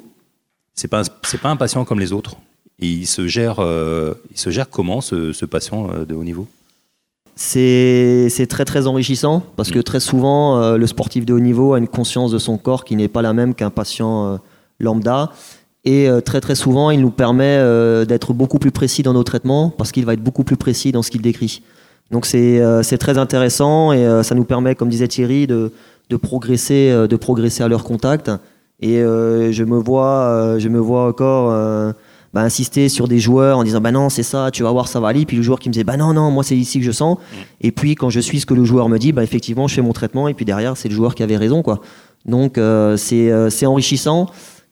[0.75, 1.01] c'est pas,
[1.41, 2.37] pas un patient comme les autres?
[2.79, 6.47] Il se gère, euh, il se gère comment ce, patient euh, de haut niveau?
[7.35, 11.77] C'est très très enrichissant parce que très souvent euh, le sportif de haut niveau a
[11.77, 14.39] une conscience de son corps qui n'est pas la même qu'un patient
[14.79, 15.31] lambda
[15.85, 17.57] et très très souvent il nous permet
[18.07, 21.03] d'être beaucoup plus précis dans nos traitements parce qu'il va être beaucoup plus précis dans
[21.03, 21.61] ce qu'il décrit.
[22.09, 25.71] Donc c'est très intéressant et ça nous permet, comme disait Thierry, de,
[26.09, 28.31] de, progresser, de progresser à leur contact.
[28.79, 31.93] Et je, me vois, je me vois encore
[32.33, 34.99] bah, insister sur des joueurs en disant bah non c'est ça tu vas voir ça
[34.99, 35.25] va aller.
[35.25, 37.17] Puis le joueur qui me disait bah non non moi c'est ici que je sens.
[37.17, 37.35] Mm.
[37.61, 39.81] et puis quand je suis ce que le joueur me dit bah effectivement je fais
[39.81, 40.27] mon traitement.
[40.27, 41.81] Et puis derrière c'est le joueur qui avait raison quoi.
[42.25, 44.27] Donc euh, euh, c'est enrichissant.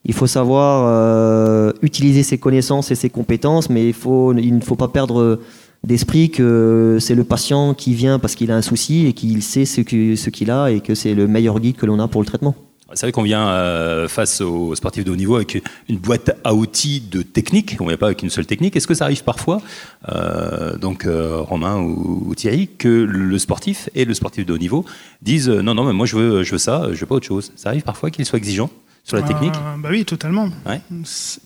[0.08, 4.62] Il faut savoir euh, utiliser ses connaissances et ses compétences mais il faut il ne
[4.62, 5.40] faut pas perdre
[5.84, 9.66] d'esprit que c'est le patient qui vient parce qu'il a un souci et qu'il sait
[9.66, 12.22] ce qu'il ce qu'il a et que c'est le meilleur guide que l'on a pour
[12.22, 12.56] le traitement
[12.96, 16.54] C'est vrai qu'on vient euh, face aux sportifs de haut niveau avec une boîte à
[16.54, 17.76] outils de technique.
[17.80, 18.76] On ne vient pas avec une seule technique.
[18.76, 19.62] Est-ce que ça arrive parfois,
[20.10, 24.86] euh, donc euh, Romain ou, Thierry, que le sportif et le sportif de haut niveau
[25.22, 27.52] disent non, non, mais moi je veux, je veux ça, je veux pas autre chose.
[27.56, 28.72] Ça arrive parfois qu'ils soient exigeants
[29.04, 30.50] sur la technique Bah oui, totalement.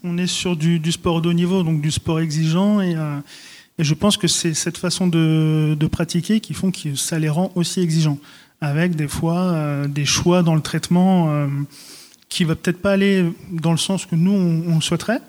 [0.03, 2.95] On est sur du, sport de haut niveau, donc du sport exigeant et,
[3.79, 7.29] et je pense que c'est cette façon de, de pratiquer qui font que ça les
[7.29, 8.19] rend aussi exigeants
[8.61, 11.47] avec des fois euh, des choix dans le traitement euh,
[12.27, 15.21] qui va peut-être pas aller dans le sens que nous on, souhaiterait.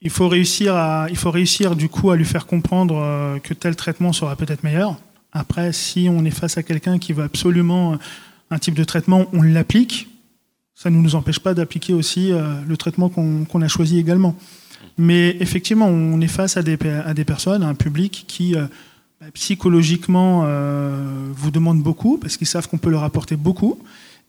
[0.00, 3.54] Il faut réussir à, il faut réussir du coup à lui faire comprendre euh, que
[3.54, 4.96] tel traitement sera peut-être meilleur.
[5.32, 7.98] Après, si on est face à quelqu'un qui veut absolument
[8.50, 10.08] un type de traitement, on l'applique.
[10.74, 14.34] Ça ne nous empêche pas d'appliquer aussi le traitement qu'on a choisi également.
[14.96, 18.54] Mais effectivement, on est face à des, à des personnes, à un public qui
[19.20, 23.78] bah, psychologiquement euh, vous demandent beaucoup parce qu'ils savent qu'on peut leur apporter beaucoup.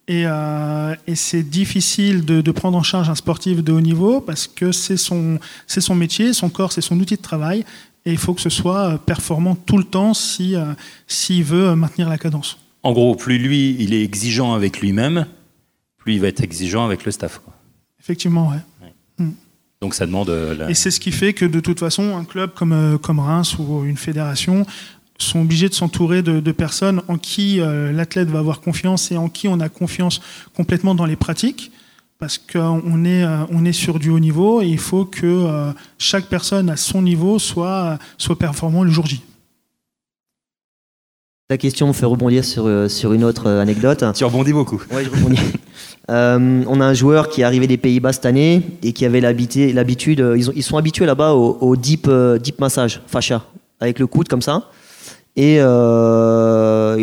[0.07, 4.71] Et, euh, c'est difficile de, prendre en charge un sportif de haut niveau parce que
[4.71, 7.63] c'est son, c'est son métier, son corps, c'est son outil de travail.
[8.05, 10.73] Et il faut que ce soit performant tout le temps si, euh,
[11.05, 12.57] s'il veut maintenir la cadence.
[12.81, 15.27] En gros, plus lui, il est exigeant avec lui-même,
[15.97, 17.41] plus il va être exigeant avec le staff.
[17.99, 18.57] Effectivement, ouais.
[19.81, 20.29] Donc ça demande.
[20.29, 23.19] Euh, Et c'est ce qui fait que de toute façon, un club comme, euh, comme
[23.19, 24.65] Reims ou une fédération
[25.17, 29.27] sont obligés de s'entourer de, personnes en qui euh, l'athlète va avoir confiance et en
[29.27, 30.21] qui on a confiance
[30.53, 31.71] complètement dans les pratiques.
[32.19, 36.69] Parce qu'on est, on est sur du haut niveau et il faut que chaque personne
[36.69, 39.21] à son niveau soit, soit performant le jour J.
[41.47, 44.03] Ta question me fait rebondir sur, sur une autre anecdote.
[44.15, 44.83] Tu rebondis beaucoup.
[44.91, 45.39] Oui, je rebondis.
[46.09, 49.21] Euh, on a un joueur qui est arrivé des Pays-Bas cette année et qui avait
[49.21, 53.43] l'habitude, euh, ils, sont habitués là-bas au, deep, euh, deep massage, fascia,
[53.79, 54.69] avec le coude comme ça.
[55.35, 55.59] Et il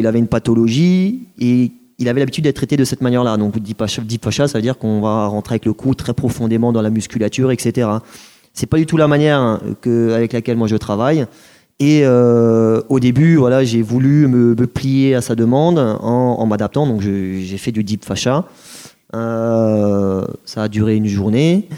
[0.06, 3.36] avait une pathologie et il avait l'habitude d'être traité de cette manière-là.
[3.36, 3.82] Donc deep
[4.24, 7.50] fascia, ça veut dire qu'on va rentrer avec le coude très profondément dans la musculature,
[7.52, 7.88] etc.
[8.52, 11.26] C'est pas du tout la manière avec laquelle moi je travaille.
[11.78, 16.86] Et au début, voilà, j'ai voulu me, plier à sa demande en, en m'adaptant.
[16.86, 18.44] Donc j'ai fait du deep fascia.
[19.16, 21.68] Euh, ça a duré une journée.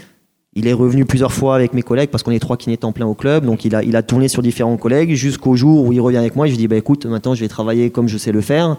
[0.53, 3.05] Il est revenu plusieurs fois avec mes collègues parce qu'on est trois qui en plein
[3.05, 3.45] au club.
[3.45, 6.35] Donc il a, il a tourné sur différents collègues jusqu'au jour où il revient avec
[6.35, 6.47] moi.
[6.47, 8.77] Et je lui dis bah, écoute, maintenant je vais travailler comme je sais le faire.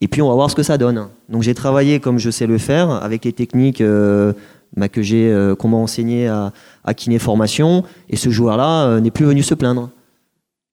[0.00, 1.08] Et puis on va voir ce que ça donne.
[1.28, 4.32] Donc j'ai travaillé comme je sais le faire avec les techniques euh,
[4.76, 6.52] bah, que j'ai euh, qu'on m'a enseigné à,
[6.84, 7.82] à kiné formation.
[8.08, 9.90] Et ce joueur-là n'est plus venu se plaindre.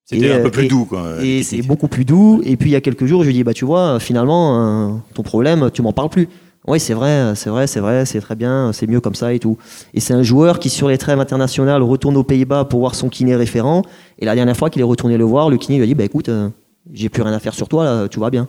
[0.08, 1.24] C'était un peu plus doux, quoi.
[1.24, 2.40] Et c'est beaucoup plus doux.
[2.46, 5.24] Et puis il y a quelques jours, je lui dis bah tu vois, finalement, ton
[5.24, 6.30] problème, tu m'en parles plus.
[6.68, 9.40] Oui, c'est vrai, c'est vrai, c'est vrai, c'est très bien, c'est mieux comme ça et
[9.40, 9.58] tout.
[9.94, 13.08] Et c'est un joueur qui, sur les trêves internationales, retourne aux Pays-Bas pour voir son
[13.08, 13.84] kiné référent.
[14.18, 16.06] Et la dernière fois qu'il est retourné le voir, le kiné lui a dit bah,
[16.06, 16.50] écoute, euh,
[16.92, 18.48] j'ai plus rien à faire sur toi, là, tu vas bien.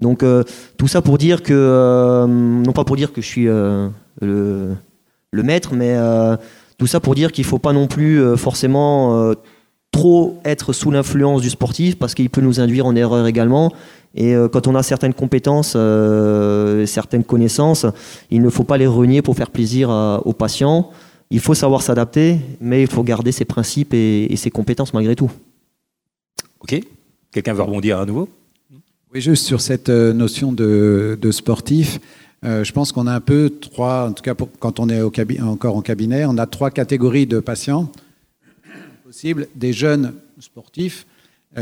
[0.00, 0.42] Donc, euh,
[0.78, 5.42] tout ça pour dire que, euh, non pas pour dire que je suis le, le,
[5.42, 5.94] maître, mais
[6.78, 9.34] tout ça pour dire qu'il ne faut pas non plus forcément
[9.90, 13.72] trop être sous l'influence du sportif parce qu'il peut nous induire en erreur également.
[14.14, 17.86] Et euh, quand on a certaines compétences, euh, certaines connaissances,
[18.30, 19.90] il ne faut pas les renier pour faire plaisir
[20.24, 20.90] aux patients.
[21.30, 25.30] Il faut savoir s'adapter, mais il faut garder ses principes et, ses compétences malgré tout.
[26.60, 26.80] Ok.
[27.30, 28.28] Quelqu'un veut rebondir à nouveau?
[29.14, 32.00] Oui, juste sur cette euh, notion de, sportif.
[32.42, 35.76] je pense qu'on a un peu trois, en tout cas quand on est au encore
[35.76, 37.90] en cabinet, on a trois catégories de patients
[39.04, 39.48] possibles.
[39.54, 41.06] Des jeunes sportifs,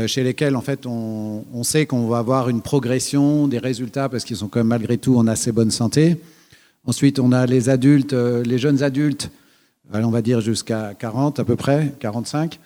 [0.07, 4.37] chez lesquels en fait on, sait qu'on va avoir une progression des résultats parce qu'ils
[4.37, 6.17] sont quand même malgré tout en assez bonne santé.
[6.85, 9.29] Ensuite, on a les adultes, euh, les jeunes adultes,
[9.93, 12.59] on va dire jusqu'à 40 à peu près, 45,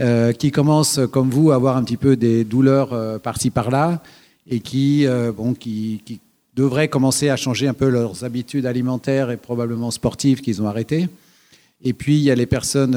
[0.00, 4.02] euh, qui commencent comme vous à avoir un petit peu des douleurs par-ci par-là
[4.48, 5.06] et qui,
[5.36, 6.20] bon, qui,
[6.54, 11.08] devraient commencer à changer un peu leurs habitudes alimentaires et probablement sportives qu'ils ont arrêtées.
[11.84, 12.96] Et puis il y a les personnes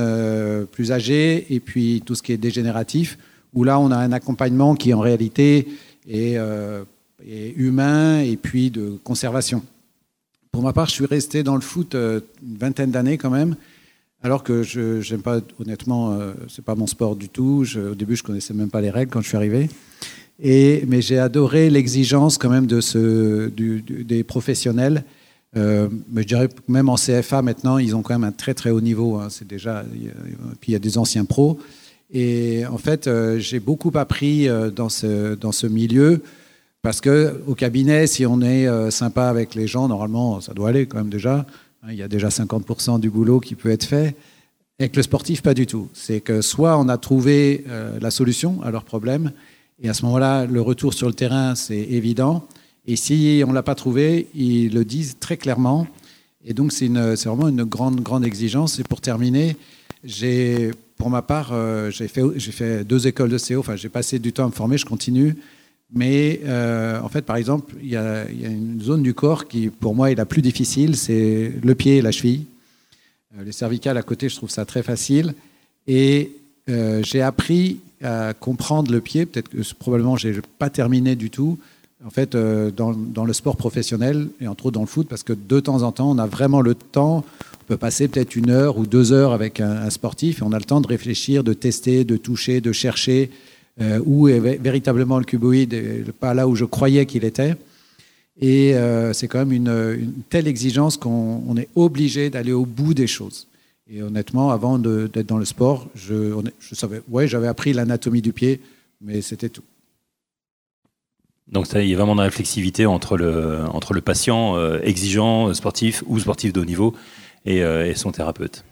[0.71, 3.17] plus âgées et puis tout ce qui est dégénératif
[3.55, 5.67] où là, on a un accompagnement qui, en réalité,
[6.13, 6.83] euh,
[7.25, 9.63] est, humain et puis de conservation.
[10.51, 13.55] Pour ma part, je suis resté dans le foot euh, une vingtaine d'années quand même,
[14.21, 17.65] alors que je n'aime pas, honnêtement, euh, c'est pas mon sport du tout.
[17.75, 19.69] au début, je connaissais même pas les règles quand je suis arrivé.
[20.41, 25.05] Et, mais j'ai adoré l'exigence quand même de ce, des professionnels.
[25.55, 28.81] mais je dirais même en CFA maintenant, ils ont quand même un très très haut
[28.81, 29.15] niveau.
[29.15, 29.29] Hein.
[29.29, 29.85] c'est déjà,
[30.59, 31.57] puis il y a des anciens pros.
[32.13, 36.21] Et en fait, euh, j'ai beaucoup appris euh, dans ce, dans ce milieu.
[36.81, 40.85] Parce qu'au cabinet, si on est euh, sympa avec les gens, normalement, ça doit aller
[40.85, 41.45] quand même déjà.
[41.81, 44.15] Hein, il y a déjà 50% du boulot qui peut être fait.
[44.79, 45.87] Avec le sportif, pas du tout.
[45.93, 47.63] C'est que soit on a trouvé
[48.01, 49.31] la solution à leurs problèmes,
[49.81, 52.45] et à ce moment-là, le retour sur le terrain, c'est évident.
[52.85, 55.87] Et si on ne l'a pas trouvé, ils le disent très clairement.
[56.43, 58.77] Et donc, c'est vraiment une grande, grande exigence.
[58.79, 59.55] Et pour terminer,
[60.05, 63.59] j'ai, pour ma part, euh, j'ai fait, fait, deux écoles de CO.
[63.59, 65.35] Enfin, j'ai passé du temps à me former, je continue.
[65.93, 69.95] Mais euh, en fait, par exemple, il y, a, une zone du corps qui, pour
[69.95, 72.45] moi, est la plus difficile, c'est le pied et la cheville.
[73.37, 75.33] Euh, les cervicales à côté, je trouve ça très facile.
[75.87, 76.31] Et
[76.67, 79.27] j'ai appris à comprendre le pied.
[79.27, 81.59] Peut-être que probablement, j'ai pas terminé du tout
[82.03, 85.33] en fait, euh, dans, le sport professionnel, et entre autres dans le foot, parce que
[85.33, 87.23] de temps en temps, on a vraiment le temps,
[87.61, 90.59] on peut passer peut-être une heure ou deux heures avec un, sportif, et on a
[90.59, 93.31] le temps de réfléchir, de tester, de toucher, de chercher
[93.81, 97.55] euh, où est véritablement le cuboïde, pas là où je croyais qu'il était.
[98.39, 103.07] Et euh, c'est quand même une, telle exigence qu'on est obligé d'aller au bout des
[103.07, 103.47] choses.
[103.89, 108.33] Et honnêtement, avant d'être dans le sport, je, je savais, ouais, j'avais appris l'anatomie du
[108.33, 108.59] pied,
[108.99, 109.61] mais c'était tout.
[111.47, 116.19] Donc il y a vraiment réflexivité entre le, entre le patient euh, exigeant, sportif ou
[116.19, 116.95] sportif de haut niveau
[117.45, 118.65] et, euh, son thérapeute.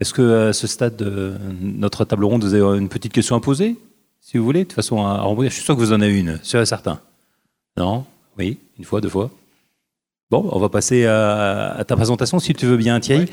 [0.00, 3.40] Est-ce que à ce stade de notre table ronde, vous avez une petite question à
[3.40, 3.76] poser,
[4.20, 5.50] si vous voulez, de façon à rebondir?
[5.50, 7.00] Je suis sûr que vous en avez une, sûr et certain.
[7.76, 8.04] Non?
[8.38, 9.30] Oui Une fois, deux fois
[10.30, 13.28] Bon, on va passer à, ta présentation, si tu veux bien, Thierry.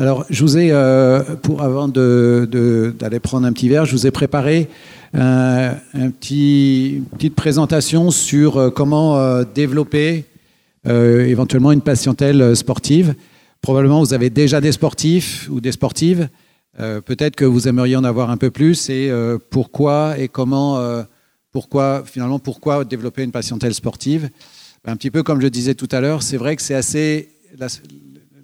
[0.00, 4.12] Alors, je vous ai, euh, pour avant d'aller prendre un petit verre, je vous ai
[4.12, 4.68] préparé
[5.12, 10.24] petit, une petite présentation sur euh, comment euh, développer
[10.84, 13.14] éventuellement une patientèle sportive.
[13.60, 16.28] Probablement, vous avez déjà des sportifs ou des sportives.
[16.78, 18.88] Peut-être que vous aimeriez en avoir un peu plus.
[18.88, 19.12] Et
[19.50, 20.80] pourquoi et comment,
[21.52, 24.30] pourquoi finalement, pourquoi développer une patientèle sportive
[24.86, 27.28] Un petit peu comme je disais tout à l'heure, c'est vrai que c'est assez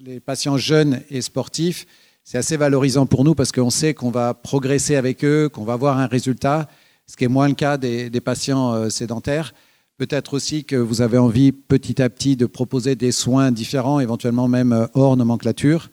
[0.05, 1.85] les patients jeunes et sportifs,
[2.23, 5.73] c'est assez valorisant pour nous parce qu'on sait qu'on va progresser avec eux, qu'on va
[5.73, 6.69] avoir un résultat,
[7.07, 9.53] ce qui est moins le cas des, patients euh, sédentaires.
[9.97, 14.47] Peut-être aussi que vous avez envie petit à petit de proposer des soins différents, éventuellement
[14.47, 15.89] même euh, hors nomenclature.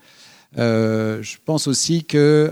[0.58, 2.50] Euh, je pense aussi que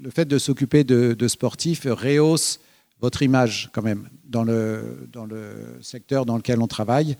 [0.00, 2.60] le fait de s'occuper de, sportifs rehausse
[3.00, 7.16] votre image quand même dans le, dans le secteur dans lequel on travaille.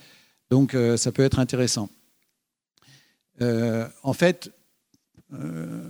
[0.50, 1.88] Donc ça peut être intéressant.
[3.40, 4.50] Euh, en fait,
[5.32, 5.80] euh,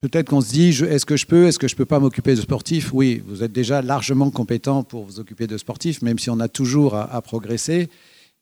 [0.00, 2.40] peut-être qu'on se dit, est-ce que je peux, est-ce que je peux pas m'occuper de
[2.40, 2.92] sportifs?
[2.92, 6.48] Oui, vous êtes déjà largement compétent pour vous occuper de sportifs, même si on a
[6.48, 7.88] toujours à, progresser.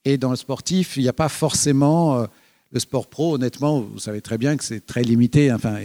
[0.05, 2.27] Et dans le sportif, il n'y a pas forcément euh,
[2.73, 3.35] le sport pro.
[3.35, 5.53] Honnêtement, vous savez très bien que c'est très limité.
[5.53, 5.79] Enfin,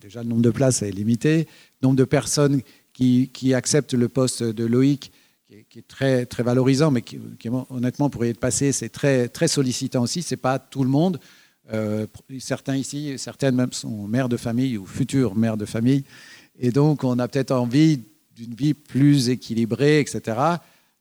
[0.00, 1.46] déjà le nombre de places est limité,
[1.80, 5.10] le nombre de personnes qui, acceptent le poste de Loïc
[5.68, 7.18] qui est, très, très valorisant, mais qui,
[7.70, 10.22] honnêtement, pour y être passé, c'est très, très sollicitant aussi.
[10.22, 11.18] Ce n'est pas tout le monde.
[11.72, 12.06] Euh,
[12.38, 16.04] certains ici, certaines même sont mères de famille ou futures mères de famille.
[16.58, 18.00] Et donc, on a peut-être envie
[18.34, 20.20] d'une vie plus équilibrée, etc.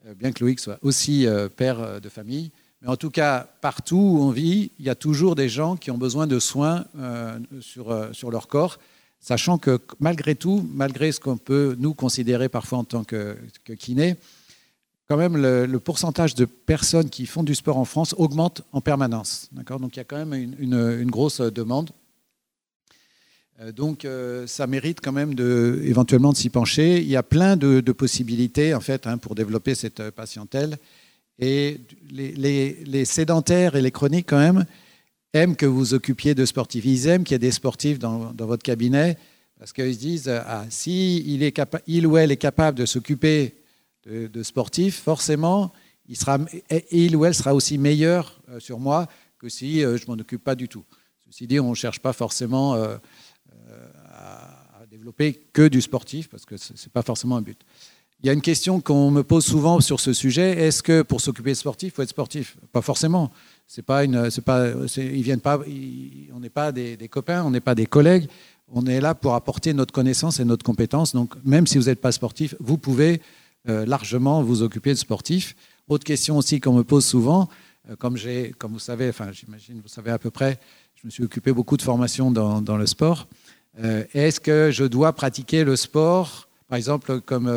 [0.05, 2.51] Euh, bien que Loïc soit aussi euh, père de famille.
[2.82, 5.91] Mais en tout cas, partout où on vit, il y a toujours des gens qui
[5.91, 6.86] ont besoin de soins
[7.60, 8.79] sur, sur leur corps,
[9.19, 13.73] sachant que malgré tout, malgré ce qu'on peut nous considérer parfois en tant que, que
[13.73, 14.15] kiné,
[15.09, 19.49] quand même, le, pourcentage de personnes qui font du sport en France augmente en permanence.
[19.51, 21.89] Donc il y a quand même une, grosse demande.
[23.59, 26.99] Euh, donc euh, ça mérite quand même de, éventuellement de s'y pencher.
[26.99, 30.77] Il y a plein de, possibilités en fait hein, pour développer cette patientèle.
[31.39, 31.79] Et
[32.11, 34.65] les, sédentaires et les chroniques quand même
[35.33, 36.85] aiment que vous occupiez de sportifs.
[36.85, 39.17] Ils aiment qu'il y ait des sportifs dans, votre cabinet
[39.57, 43.55] parce qu'ils se disent ah, si il, est il ou elle est capable de s'occuper
[44.09, 45.71] de, sportif, forcément,
[46.07, 46.39] il, sera,
[46.91, 50.43] il ou elle sera aussi meilleur euh, sur moi que si euh, je m'en occupe
[50.43, 50.83] pas du tout.
[51.25, 52.97] Ceci dit, on ne cherche pas forcément euh,
[54.11, 57.61] à, développer que du sportif, parce que ce n'est pas forcément un but.
[58.21, 60.67] Il y a une question qu'on me pose souvent sur ce sujet.
[60.67, 62.57] Est-ce que pour s'occuper de sportif, il faut être sportif?
[62.71, 63.31] Pas forcément.
[63.67, 65.59] C'est pas une, c'est pas, ils viennent pas,
[66.33, 68.27] on n'est pas des, des, copains, on n'est pas des collègues.
[68.67, 71.13] On est là pour apporter notre connaissance et notre compétence.
[71.13, 73.23] Donc, même si vous n'êtes pas sportif, vous pouvez euh,
[73.65, 75.55] largement vous occuper de sportifs.
[75.89, 77.49] Autre question aussi qu'on me pose souvent,
[77.89, 80.59] euh, comme, vous savez, enfin j'imagine vous savez à peu près,
[80.95, 83.27] je me suis occupé beaucoup de formations dans, le sport.
[83.83, 87.51] Euh, est-ce que je dois pratiquer le sport, par exemple comme,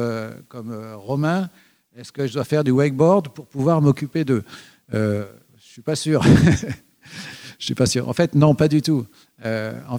[0.48, 1.50] comme Romain
[1.96, 4.44] Est-ce que je dois faire du wakeboard pour pouvoir m'occuper d'eux?
[4.92, 5.26] Je
[5.58, 6.22] suis pas sûr.
[7.58, 8.08] je suis pas sûr.
[8.08, 9.06] En fait, non, pas du tout.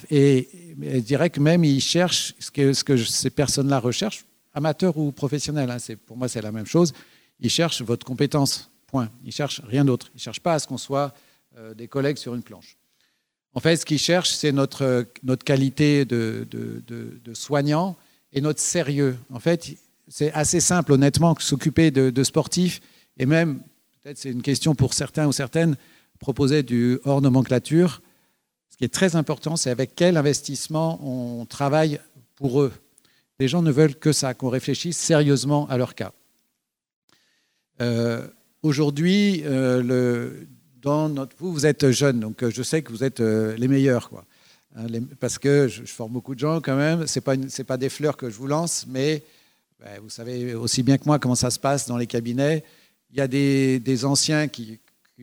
[0.10, 0.50] et,
[0.82, 5.78] je dirais que même ils cherchent ce que ces personnes-là recherchent, amateur ou professionnel, hein,
[6.06, 6.94] pour moi c'est la même chose,
[7.40, 9.10] ils cherchent votre compétence, point.
[9.26, 10.08] Ils cherchent rien d'autre.
[10.14, 11.14] Ils ne cherchent pas à ce qu'on soit
[11.58, 12.78] euh, des collègues sur une planche.
[13.56, 17.96] En fait, ce qu'ils cherchent, c'est notre, notre qualité de, de, soignant
[18.32, 19.18] et notre sérieux.
[19.32, 19.76] En fait,
[20.08, 22.82] c'est assez simple, honnêtement, s'occuper de, sportifs,
[23.18, 23.60] et même,
[24.02, 25.76] peut-être c'est une question pour certains ou certaines,
[26.20, 28.02] proposer du hors nomenclature.
[28.70, 32.00] Ce qui est très important, c'est avec quel investissement on travaille
[32.36, 32.74] pour eux.
[33.40, 36.12] Les gens ne veulent que ça, qu'on réfléchisse sérieusement à leur cas.
[37.82, 38.28] Euh,
[38.62, 40.32] aujourd'hui, euh,
[40.82, 44.10] dans notre, vous, vous êtes jeunes, donc euh, je sais que vous êtes les meilleurs.
[44.76, 44.86] Hein,
[45.20, 47.08] parce que je, forme beaucoup de gens quand même.
[47.08, 47.36] C'est pas
[47.68, 49.24] pas des fleurs que je vous lance, mais
[49.80, 52.64] ben, vous savez aussi bien que moi comment ça se passe dans les cabinets.
[53.12, 54.80] Il y a des, anciens qui,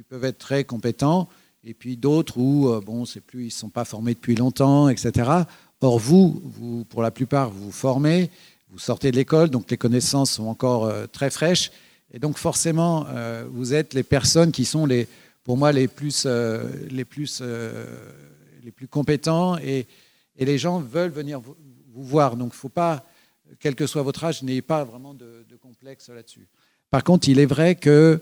[0.09, 1.29] peuvent être très compétents,
[1.65, 5.31] et puis d'autres où bon, plus, ils sont pas formés depuis longtemps, etc.
[5.81, 8.31] Or vous, vous, pour la plupart, vous vous formez,
[8.71, 11.71] vous sortez de l'école, donc les connaissances sont encore très fraîches.
[12.13, 15.07] Et donc forcément, euh, vous êtes les personnes qui sont les,
[15.45, 17.85] pour moi les plus, euh, les plus, euh,
[18.63, 19.87] les plus compétents et,
[20.37, 21.55] et, les gens veulent venir vous,
[21.95, 22.37] voir.
[22.37, 23.05] Donc il ne faut pas,
[23.61, 26.49] quel que soit votre âge, n'ayez pas vraiment de, complexe là-dessus.
[26.91, 28.21] Par contre, il est vrai que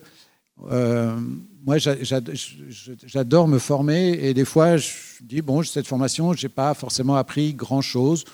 [1.69, 4.89] moi, j'adore me former et des fois, je
[5.21, 8.25] dis, bon, cette formation, je n'ai pas forcément appris grand-chose,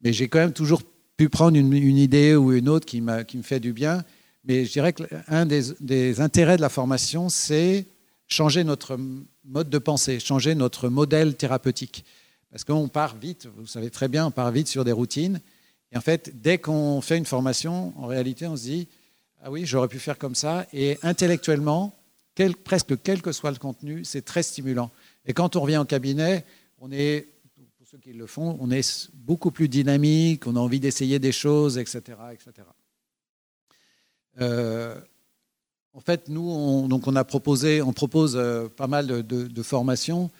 [0.00, 0.80] mais j'ai quand même toujours
[1.18, 4.02] pu prendre une, idée ou une autre qui, qui me fait du bien.
[4.46, 7.84] Mais je dirais qu'un des, des intérêts de la formation, c'est
[8.28, 8.98] changer notre
[9.44, 12.02] mode de pensée, changer notre modèle thérapeutique.
[12.50, 15.38] Parce qu'on part vite, vous savez très bien, on part vite sur des routines.
[15.92, 18.88] Et en fait, dès qu'on fait une formation, en réalité, on se dit,
[19.42, 20.66] ah oui, j'aurais pu faire comme ça.
[20.72, 21.94] Et intellectuellement,
[22.64, 24.90] presque quel que soit le contenu, c'est très stimulant.
[25.26, 26.44] Et quand on revient au cabinet,
[26.80, 27.28] on est,
[27.78, 31.32] pour ceux qui le font, on est beaucoup plus dynamique, on a envie d'essayer des
[31.32, 32.02] choses, etc.
[32.32, 32.66] etc.
[34.40, 35.00] Euh,
[35.92, 40.30] en fait, nous, on, donc on a proposé, on propose euh, pas mal de, formations.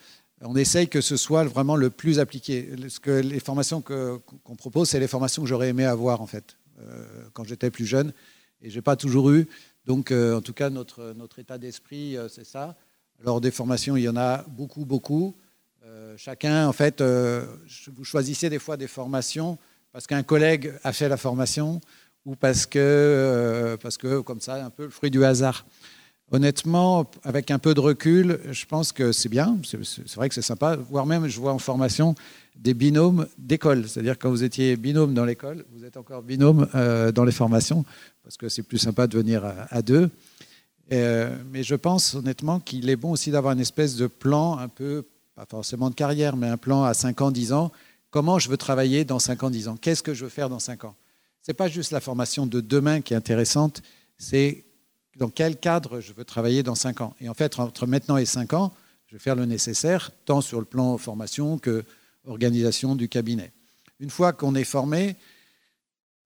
[0.40, 2.68] On essaye que ce soit vraiment le plus appliqué.
[2.88, 6.56] Ce que les formations qu'on propose, c'est les formations que j'aurais aimé avoir en fait
[6.80, 8.12] euh, quand j'étais plus jeune,
[8.60, 9.48] et j'ai pas toujours eu.
[9.86, 12.76] Donc, en tout cas, notre, état d'esprit, c'est ça.
[13.20, 15.36] Alors, des formations, il y en a beaucoup, beaucoup.
[16.16, 19.58] chacun, en fait, vous choisissez des fois des formations
[19.94, 21.80] parce qu'un collègue a fait la formation
[22.24, 25.64] ou parce que, euh, parce que comme ça, un peu le fruit du hasard.
[26.32, 30.42] Honnêtement, avec un peu de recul, je pense que c'est bien, c'est vrai que c'est
[30.42, 32.14] sympa, voire même je vois en formation
[32.56, 33.86] des binômes d'école.
[33.86, 37.84] C'est-à-dire quand vous étiez binôme dans l'école, vous êtes encore binôme euh, dans les formations,
[38.22, 40.10] parce que c'est plus sympa de venir à, deux.
[40.92, 44.68] Euh, mais je pense honnêtement qu'il est bon aussi d'avoir une espèce de plan un
[44.68, 47.70] peu, pas forcément de carrière, mais un plan à 5 ans, 10 ans.
[48.10, 49.76] Comment je veux travailler dans 5 ans, 10 ans?
[49.76, 50.94] Qu'est-ce que je veux faire dans 5 ans?
[51.46, 53.82] N'est pas juste la formation de demain qui est intéressante,
[54.16, 54.64] c'est
[55.16, 57.14] dans quel cadre je veux travailler dans 5 ans.
[57.20, 58.72] Et en fait, entre maintenant et 5 ans,
[59.06, 61.84] je vais faire le nécessaire, tant sur le plan formation que
[62.26, 63.52] organisation du cabinet.
[64.00, 65.16] Une fois qu'on est formé,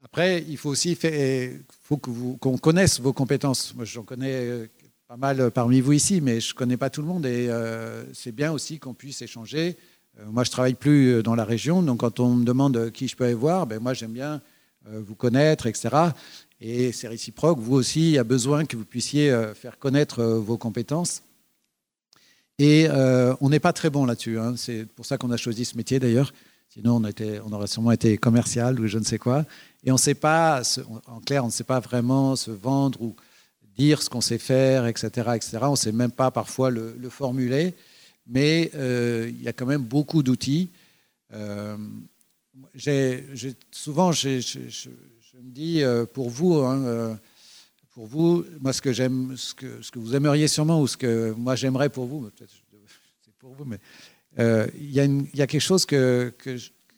[0.04, 3.74] après, il faut aussi faire, faut qu'on connaisse vos compétences.
[3.74, 4.66] Moi, j'en connais euh,
[5.08, 8.04] pas mal parmi vous ici, mais je ne connais pas tout le monde et euh,
[8.14, 9.76] c'est bien aussi qu'on puisse échanger.
[10.18, 13.16] Euh, moi, je travaille plus dans la région, donc quand on me demande qui je
[13.16, 14.40] peux aller voir, ben moi, j'aime bien
[14.90, 15.90] vous connaître, etc.
[16.60, 17.58] Et c'est réciproque.
[17.60, 21.22] Vous aussi, il y a besoin que vous puissiez euh, faire connaître euh, vos compétences.
[22.60, 22.88] Et
[23.40, 24.36] on n'est pas très bon là-dessus.
[24.36, 24.54] Hein.
[24.56, 26.32] C'est pour ça qu'on a choisi ce métier d'ailleurs.
[26.68, 29.44] Sinon, on, aurait sûrement été commercial ou je ne sais quoi.
[29.84, 30.62] Et on ne sait pas,
[31.06, 33.14] en clair, on ne sait pas vraiment se vendre ou
[33.76, 35.06] dire ce qu'on sait faire, etc.
[35.36, 35.58] etc.
[35.62, 37.74] On ne sait même pas parfois le, formuler.
[38.26, 40.68] Mais il y a quand même beaucoup d'outils
[43.70, 44.10] souvent,
[45.32, 47.14] je, me dis, euh, pour vous, hein, euh,
[47.92, 50.96] pour vous, moi, ce que j'aime, ce que, ce que, vous aimeriez sûrement, ou ce
[50.96, 52.52] que moi j'aimerais pour vous, peut-être
[53.24, 53.78] c'est pour vous, mais
[54.38, 56.32] euh, il y, a quelque chose que,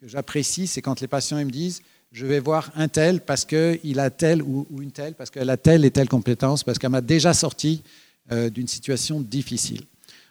[0.02, 4.10] j'apprécie, c'est quand les patients me disent, je vais voir un tel parce qu'il a
[4.10, 7.34] telle ou, une telle, parce qu'elle a telle et telle compétence, parce qu'elle m'a déjà
[7.34, 7.82] sorti
[8.30, 9.82] d'une situation difficile.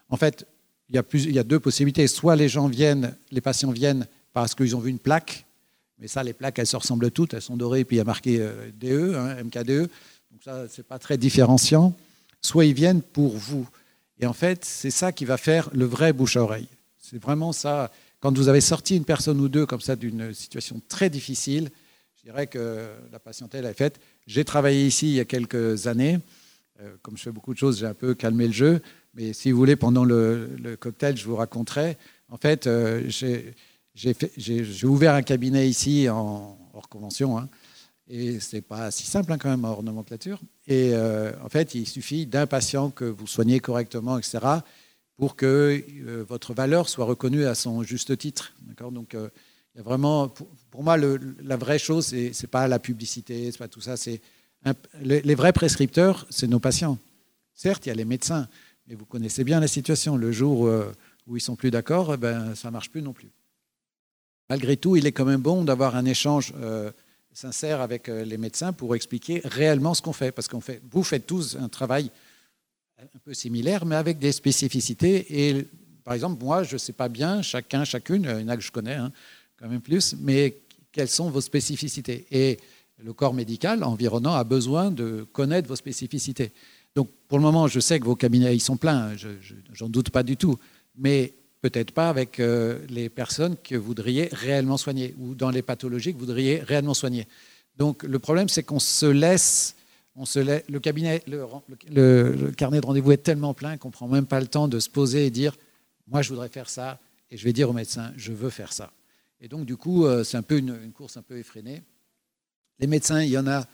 [0.10, 0.46] En fait,
[0.90, 2.08] il y, a plus, il y a deux possibilités.
[2.08, 5.46] Soit les gens viennent, les patients viennent parce qu'ils ont vu une plaque.
[6.00, 7.34] Mais ça, les plaques, elles se ressemblent toutes.
[7.34, 9.90] Elles sont dorées, puis il y a marqué euh, DE, hein, MKDE.
[10.32, 11.94] Donc ça, c'est pas très différenciant.
[12.42, 13.68] Soit ils viennent pour vous.
[14.20, 16.68] Et en fait, c'est ça qui va faire le vrai bouche à oreille.
[16.98, 17.92] C'est vraiment ça.
[18.20, 21.70] Quand vous avez sorti une personne ou deux comme ça d'une situation très difficile,
[22.18, 24.00] je dirais que la patientèle est faite.
[24.28, 26.20] J'ai travaillé ici il y a quelques années.
[26.82, 28.82] Euh, comme je fais beaucoup de choses, j'ai un peu calmé le jeu.
[29.14, 31.98] Mais si vous voulez, pendant le, cocktail, je vous raconterai.
[32.30, 33.54] En fait, euh, j'ai
[34.38, 37.50] j'ai ouvert un cabinet ici en hors convention, hein,
[38.08, 40.40] et c'est pas si simple hein, quand même hors nomenclature.
[40.68, 44.40] Et euh, en fait, il suffit d'un patient que vous soignez correctement, etc.,
[45.18, 45.84] pour que
[46.30, 48.54] votre valeur soit reconnue à son juste titre.
[48.62, 48.94] D'accord?
[48.94, 53.52] Donc, il y a vraiment, pour, moi, la vraie chose, c'est n'est pas la publicité,
[53.52, 53.98] c'est pas tout ça.
[53.98, 54.22] C'est
[55.02, 56.98] les, vrais prescripteurs, c'est nos patients.
[57.54, 58.48] Certes, il y a les médecins,
[58.88, 60.16] mais vous connaissez bien la situation.
[60.16, 60.72] Le jour
[61.28, 63.30] où ils sont plus d'accord, eh ben, ça marche plus non plus.
[64.50, 66.54] Malgré tout, il est quand même bon d'avoir un échange
[67.34, 70.32] sincère avec les médecins pour expliquer réellement ce qu'on fait.
[70.32, 72.10] Parce qu'on fait, vous faites tous un travail
[73.00, 75.48] un peu similaire, mais avec des spécificités.
[75.48, 75.68] Et
[76.04, 78.64] par exemple, moi, je ne sais pas bien, chacun, chacune, il y en a que
[78.64, 79.12] je connais hein,
[79.58, 80.58] quand même plus, mais
[80.92, 82.26] quelles sont vos spécificités?
[82.32, 82.58] Et
[82.98, 86.52] le corps médical environnant a besoin de connaître vos spécificités.
[86.96, 89.12] Donc, pour le moment, je sais que vos cabinets, ils sont pleins,
[89.72, 90.58] j'en doute pas du tout,
[90.98, 95.62] mais peut-être pas avec euh, les personnes que vous voudriez réellement soigner ou dans les
[95.62, 97.28] pathologies que vous voudriez réellement soigner.
[97.76, 99.76] Donc, le problème, c'est qu'on se laisse
[100.16, 104.26] on se le, cabinet, le, carnet de rendez-vous est tellement plein qu'on ne prend même
[104.26, 105.56] pas le temps de se poser et dire
[106.08, 107.00] Moi, je voudrais faire ça,
[107.32, 108.92] et je vais dire au médecin Je veux faire ça.
[109.40, 111.84] Et donc, du coup, euh, c'est un peu une, course un peu effrénée.
[112.80, 113.66] Les médecins, il y en a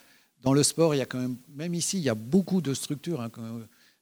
[0.43, 2.75] dans le sport, il y a quand même, même ici, il y a beaucoup de
[2.75, 3.21] structures.
[3.21, 3.31] Hein,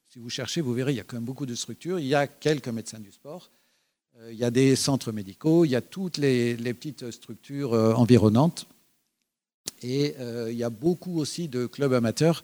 [0.10, 1.98] si vous cherchez, vous verrez, il y a quand même beaucoup de structures.
[2.00, 3.52] Il y a quelques médecins du sport.
[4.22, 7.94] Euh, il y a des centres médicaux, il y a toutes les, petites structures euh,
[7.94, 8.68] environnantes.
[9.82, 12.44] Et euh, il y a beaucoup aussi de clubs amateurs,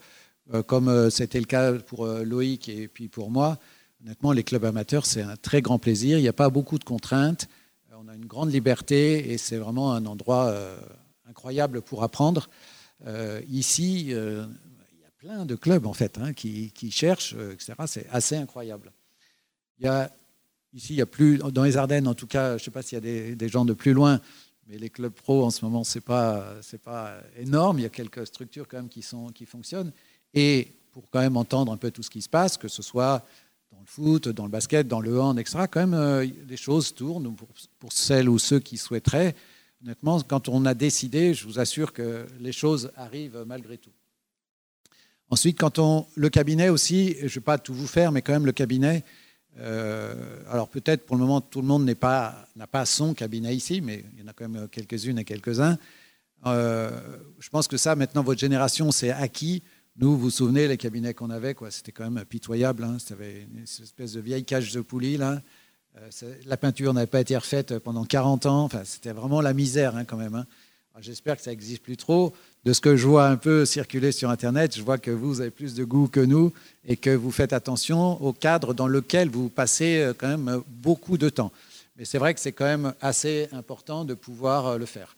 [0.65, 3.59] comme c'était le cas pour Loïc et puis pour moi.
[4.01, 6.17] Honnêtement, les clubs amateurs, c'est un très grand plaisir.
[6.17, 7.47] Il n'y a pas beaucoup de contraintes.
[7.95, 10.51] On a une grande liberté et c'est vraiment un endroit
[11.27, 12.49] incroyable pour apprendre.
[13.47, 17.73] ici, il y a plein de clubs en fait hein, qui, cherchent, etc.
[17.85, 18.91] C'est assez incroyable.
[19.77, 20.11] Il y a,
[20.73, 22.81] ici, il y a plus, dans les Ardennes en tout cas, je ne sais pas
[22.81, 24.21] s'il y a des, des, gens de plus loin,
[24.67, 26.53] mais les clubs pro, en ce moment, ce n'est pas,
[26.83, 27.79] pas énorme.
[27.79, 29.91] Il y a quelques structures quand même qui, sont, qui fonctionnent.
[30.33, 33.25] Et pour quand même entendre un peu tout ce qui se passe, que ce soit
[33.71, 36.93] dans le foot, dans le basket, dans le hand, etc., quand même, euh, les choses
[36.93, 37.47] tournent pour,
[37.79, 39.35] pour, celles ou ceux qui souhaiteraient.
[39.83, 43.91] Honnêtement, quand on a décidé, je vous assure que les choses arrivent malgré tout.
[45.29, 48.33] Ensuite, quand on, le cabinet aussi, je ne vais pas tout vous faire, mais quand
[48.33, 49.03] même le cabinet,
[49.57, 50.13] euh,
[50.49, 54.21] alors peut-être pour le moment tout le monde n'a pas, son cabinet ici, mais il
[54.21, 55.77] y en a quand même quelques-unes et quelques-uns.
[56.45, 56.91] Euh,
[57.39, 59.63] je pense que ça, maintenant, votre génération, c'est acquis.
[59.97, 62.83] Nous, vous vous souvenez, les cabinets qu'on avait, quoi, c'était quand même pitoyable.
[62.83, 62.97] Hein.
[62.99, 65.19] C'était une espèce de vieille cage de poulie.
[65.21, 68.63] Euh, la peinture n'avait pas été refaite pendant 40 ans.
[68.63, 70.35] Enfin, c'était vraiment la misère hein, quand même.
[70.35, 70.45] Hein.
[71.01, 72.33] J'espère que ça n'existe plus trop
[72.65, 75.49] de ce que je vois un peu circuler sur Internet, je vois que vous avez
[75.49, 76.51] plus de goût que nous
[76.85, 81.17] et que vous faites attention au cadre dans lequel vous passez euh, quand même beaucoup
[81.17, 81.53] de temps.
[81.95, 85.15] Mais c'est vrai que c'est quand même assez important de pouvoir euh, le faire.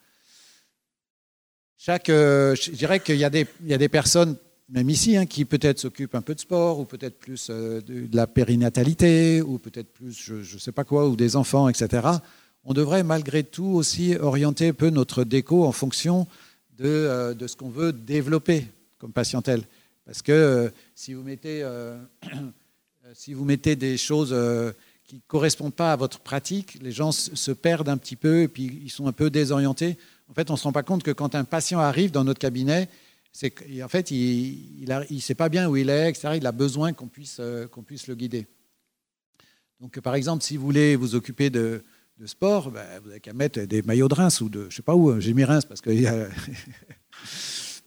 [1.79, 3.25] Chaque, euh, je dirais qu'il y, y
[3.73, 4.35] a des personnes,
[4.69, 8.27] même ici, hein, qui peut-être s'occupent un peu de sport, ou peut-être plus de, la
[8.27, 12.07] périnatalité, ou peut-être plus, je ne sais pas quoi, ou des enfants, etc.
[12.63, 16.27] On devrait malgré tout aussi orienter un peu notre déco en fonction
[16.83, 18.65] euh, de, ce qu'on veut développer
[18.97, 19.63] comme patientèle.
[20.05, 21.97] Parce que euh, si, vous mettez, euh,
[23.13, 24.35] si vous mettez des choses
[25.05, 28.47] qui ne correspondent pas à votre pratique, les gens se perdent un petit peu et
[28.47, 29.97] puis ils sont un peu désorientés.
[30.27, 32.39] En fait, on ne se rend pas compte que quand un patient arrive dans notre
[32.39, 32.89] cabinet,
[33.31, 33.53] c'est
[33.83, 36.33] en fait, il ne sait pas bien où il est, etc.
[36.37, 37.41] Il a besoin qu'on puisse,
[37.71, 38.45] qu'on puisse le guider.
[39.79, 41.83] Donc, par exemple, si vous voulez vous occuper de,
[42.21, 44.83] de sport, ben, vous n'avez qu'à mettre des maillots de Reims ou de, je sais
[44.83, 45.89] pas où, j'ai mis Reims parce que,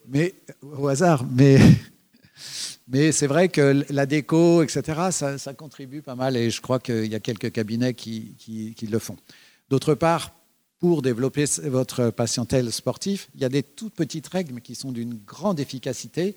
[0.09, 1.57] mais au hasard, mais,
[2.89, 7.07] mais c'est vrai que la déco, etc., ça, contribue pas mal et je crois qu'il
[7.07, 9.17] y a quelques cabinets qui, qui, le font.
[9.71, 10.35] D'autre part,
[10.81, 15.15] pour développer votre patientèle sportif, il y a des toutes petites règles qui sont d'une
[15.15, 16.35] grande efficacité.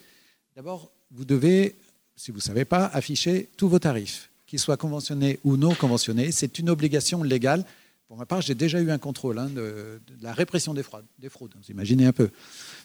[0.55, 1.75] D'abord, vous devez,
[2.15, 6.31] si vous ne savez pas, afficher tous vos tarifs, qu'ils soient conventionnés ou non conventionnés.
[6.31, 7.65] C'est une obligation légale
[8.07, 11.05] pour ma part, j'ai déjà eu un contrôle hein, de, la répression des fraudes.
[11.19, 12.29] Des fraudes vous imaginez un peu.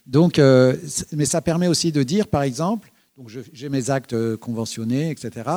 [0.06, 0.76] Donc, euh,
[1.12, 5.48] mais ça permet aussi de dire, par exemple, donc j'ai mes actes euh, conventionnés, etc.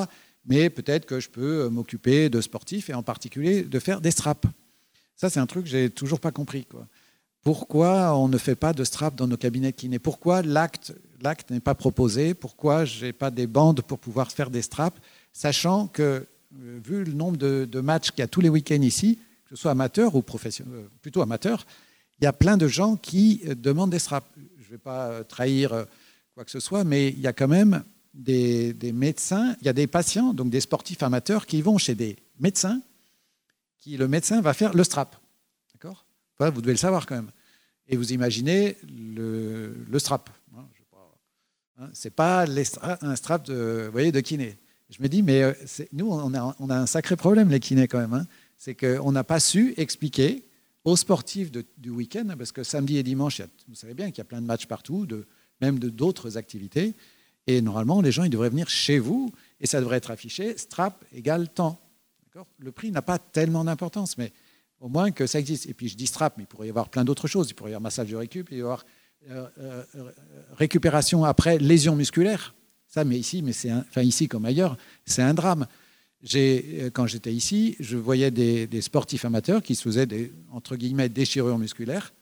[0.46, 4.12] Mais peut-être que je peux euh, m'occuper de sportifs et en particulier de faire des
[4.12, 4.48] straps.
[5.16, 6.66] Ça, c'est un truc que j'ai toujours pas compris.
[6.66, 6.86] Quoi.
[7.42, 9.98] Pourquoi on ne fait pas de straps dans nos cabinets de kiné?
[9.98, 10.94] Pourquoi l'acte
[11.50, 12.36] n'est pas proposé?
[12.36, 15.00] Pourquoi je n'ai pas des bandes pour pouvoir faire des straps?
[15.34, 19.56] Sachant que, vu le nombre de matchs qu'il y a tous les week-ends ici, que
[19.56, 21.66] ce soit amateur ou professionnel, euh, plutôt amateur,
[22.20, 24.28] il y a plein de gens qui euh, demandent des straps.
[24.60, 25.86] Je ne vais pas euh, trahir
[26.34, 27.84] quoi que ce soit, mais il y a quand même
[28.14, 32.18] des, médecins, il y a des patients, donc des sportifs amateurs, qui vont chez des
[32.40, 32.82] médecins,
[33.78, 35.16] qui le médecin va faire le strap.
[35.74, 36.06] D'accord?
[36.40, 37.32] Vous devez le savoir quand même.
[37.88, 40.30] Et vous imaginez le, strap.
[40.58, 40.66] Hein,
[41.80, 42.46] hein, Ce n'est pas
[43.02, 44.58] un strap de, kiné.
[44.90, 45.56] Je me dis, mais
[45.94, 48.14] nous, on a, on a, un sacré problème, les kinés, quand même.
[48.14, 48.26] Hein.
[48.58, 50.46] C'est qu'on n'a pas su expliquer
[50.84, 54.26] aux sportifs du week-end, parce que samedi et dimanche, vous savez bien qu'il y a
[54.26, 55.08] plein de matchs partout,
[55.62, 56.94] même de d'autres activités.
[57.48, 61.04] Et normalement, les gens, ils devraient venir chez vous et ça devrait être affiché strap
[61.14, 61.80] égale temps.
[62.60, 64.32] Le prix n'a pas tellement d'importance, mais
[64.80, 65.68] au moins que ça existe.
[65.68, 67.50] Et puis je dis strap, mais il pourrait y avoir plein d'autres choses.
[67.50, 68.86] Il pourrait y avoir massage de récup, il y avoir
[69.30, 69.84] euh, euh,
[70.58, 72.54] récupération après lésion musculaire.
[72.88, 75.66] Ça, mais ici, mais c'est enfin ici comme ailleurs, c'est un drame.
[76.34, 81.10] Euh, quand j'étais ici, je voyais des, sportifs amateurs qui se faisaient des entre guillemets
[81.10, 82.14] déchirures musculaires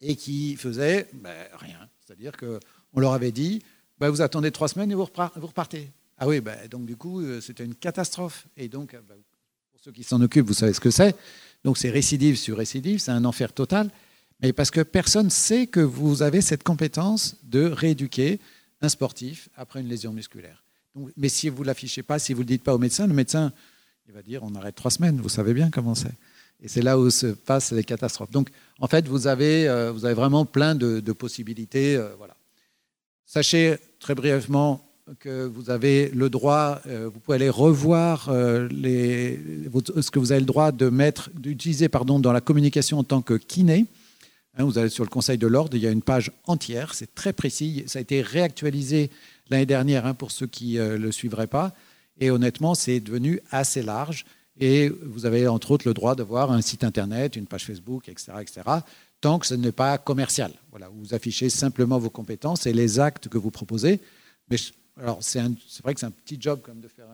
[0.00, 1.88] et qui faisaient ben, rien.
[2.04, 3.62] C'est-à-dire qu'on leur avait dit
[3.98, 5.90] ben, vous attendez trois semaines et vous repartez.
[6.18, 8.46] Ah oui, ben, donc du coup, euh, c'était une catastrophe.
[8.56, 9.16] Et donc, ben,
[9.72, 11.16] pour ceux qui s'en occupent, vous savez ce que c'est.
[11.64, 13.90] Donc c'est récidive sur récidive, c'est un enfer total.
[14.40, 18.40] Mais parce que personne sait que vous avez cette compétence de rééduquer
[18.82, 20.63] un sportif après une lésion musculaire
[21.16, 23.14] mais si vous ne l'affichez pas, si vous ne le dites pas au médecin, le
[23.14, 23.52] médecin
[24.06, 26.14] il va dire on arrête trois semaines, vous savez bien comment c'est.
[26.62, 28.30] Et c'est là où se passent les catastrophes.
[28.30, 28.48] Donc,
[28.80, 31.96] en fait, vous avez, euh, vraiment plein de, possibilités.
[31.96, 32.36] Euh, voilà.
[33.26, 34.80] Sachez très brièvement
[35.20, 40.46] que vous avez le droit, euh, vous pouvez aller revoir ce que vous avez le
[40.46, 43.86] droit de mettre, d'utiliser pardon, dans la communication en tant que kiné.
[44.56, 47.14] Hein, vous allez sur le Conseil de l'ordre, il y a une page entière, c'est
[47.14, 49.10] très précis, ça a été réactualisé
[49.50, 51.74] l'année dernière hein, pour ceux qui ne euh, le suivraient pas.
[52.20, 54.24] Et honnêtement, c'est devenu assez large.
[54.58, 58.32] Et vous avez entre autres le droit d'avoir un site internet, une page Facebook, etc.,
[58.40, 58.62] etc.,
[59.20, 60.52] tant que ce n'est pas commercial.
[60.70, 64.00] Voilà, vous affichez simplement vos compétences et les actes que vous proposez.
[64.50, 64.56] Mais
[65.00, 65.40] alors, c'est
[65.82, 67.06] vrai que c'est un petit job comme de faire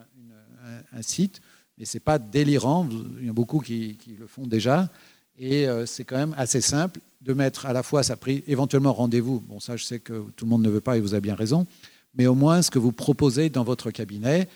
[0.92, 1.40] un, site,
[1.78, 2.86] mais c'est pas délirant.
[3.20, 4.90] Il y a beaucoup qui, le font déjà.
[5.38, 8.92] Et euh, c'est quand même assez simple de mettre à la fois ça pris éventuellement
[8.92, 9.40] rendez-vous.
[9.40, 11.34] Bon, ça, je sais que tout le monde ne veut pas et vous avez bien
[11.34, 11.66] raison
[12.14, 14.48] mais au moins ce que vous proposez dans votre cabinet.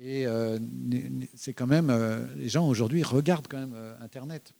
[0.00, 0.58] Et euh,
[1.34, 4.52] c'est quand même, euh, les gens aujourd'hui regardent quand même euh, Internet.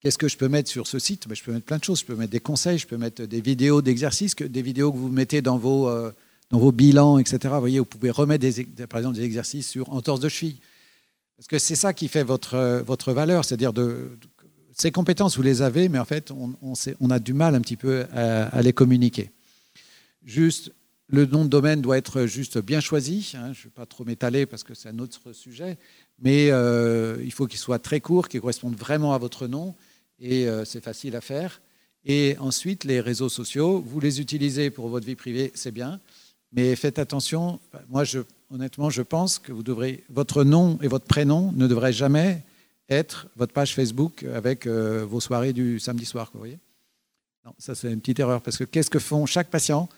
[0.00, 1.26] Qu'est-ce que je peux mettre sur ce site?
[1.28, 2.00] Ben, Je peux mettre plein de choses.
[2.00, 5.08] Je peux mettre des conseils, je peux mettre des vidéos d'exercices, des vidéos que vous
[5.08, 5.90] mettez dans vos,
[6.50, 7.38] dans vos bilans, etc.
[7.54, 10.58] Vous voyez, vous pouvez remettre des, par exemple des exercices sur entorse de cheville.
[11.36, 14.16] Parce que c'est ça qui fait votre, votre valeur, c'est-à-dire de,
[14.72, 17.76] ces compétences, vous les avez, mais en fait, on, on, a du mal un petit
[17.76, 19.32] peu à, à les communiquer.
[20.24, 20.70] Juste
[21.08, 23.32] le nom de domaine doit être juste bien choisi.
[23.34, 23.52] Hein.
[23.52, 25.78] je ne vais pas trop m'étaler parce que c'est un autre sujet,
[26.20, 29.74] mais euh, il faut qu'il soit très court, qu'il corresponde vraiment à votre nom,
[30.20, 31.60] et euh, c'est facile à faire.
[32.04, 36.00] Et ensuite, les réseaux sociaux, vous les utilisez pour votre vie privée, c'est bien,
[36.52, 37.58] mais faites attention.
[37.88, 41.92] Moi, je, honnêtement, je pense que vous devrez, votre nom et votre prénom ne devraient
[41.92, 42.44] jamais
[42.90, 46.30] être votre page Facebook avec euh, vos soirées du samedi soir.
[46.32, 46.58] Vous voyez?
[47.44, 49.88] Non, ça, c'est une petite erreur parce que qu'est-ce que font chaque patient?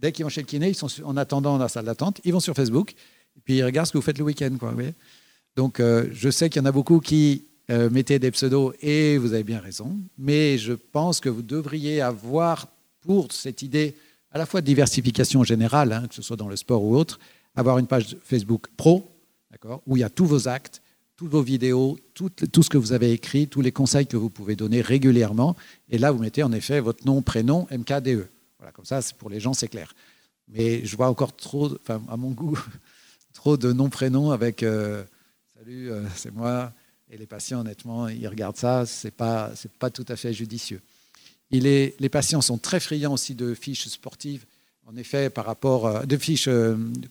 [0.00, 2.32] Dès qu'ils vont chez le kiné, ils sont en attendant dans la salle d'attente, ils
[2.32, 4.56] vont sur Facebook, et puis ils regardent ce que vous faites le week-end.
[4.58, 4.74] Quoi,
[5.56, 9.18] Donc, euh, je sais qu'il y en a beaucoup qui euh, mettaient des pseudos, et
[9.18, 12.68] vous avez bien raison, mais je pense que vous devriez avoir,
[13.00, 13.94] pour cette idée
[14.30, 17.18] à la fois de diversification générale, hein, que ce soit dans le sport ou autre,
[17.56, 19.10] avoir une page Facebook pro,
[19.86, 20.82] où il y a tous vos actes,
[21.16, 24.30] toutes vos vidéos, tout, tout, ce que vous avez écrit, tous les conseils que vous
[24.30, 25.56] pouvez donner régulièrement.
[25.88, 28.28] Et là, vous mettez en effet votre nom, prénom, MKDE.
[28.58, 29.94] Voilà, comme ça, pour les gens, c'est clair.
[30.48, 32.58] Mais je vois encore trop, enfin, à mon goût,
[33.32, 35.04] trop de noms, prénoms avec euh,
[35.56, 36.72] Salut, euh, c'est moi.
[37.10, 40.80] Et les patients, honnêtement, ils regardent ça, ce n'est pas, pas tout à fait judicieux.
[41.50, 44.44] Il est, les patients sont très friands aussi de fiches sportives,
[44.86, 46.48] en effet, par rapport, euh, de fiches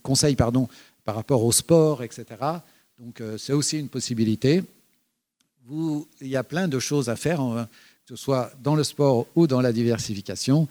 [0.03, 0.67] conseils, pardon,
[1.05, 2.25] par rapport au sport, etc.
[2.99, 4.63] Donc, c'est aussi une possibilité.
[5.69, 7.39] Il y a plein de choses à faire,
[8.05, 10.67] que ce soit dans le sport ou dans la diversification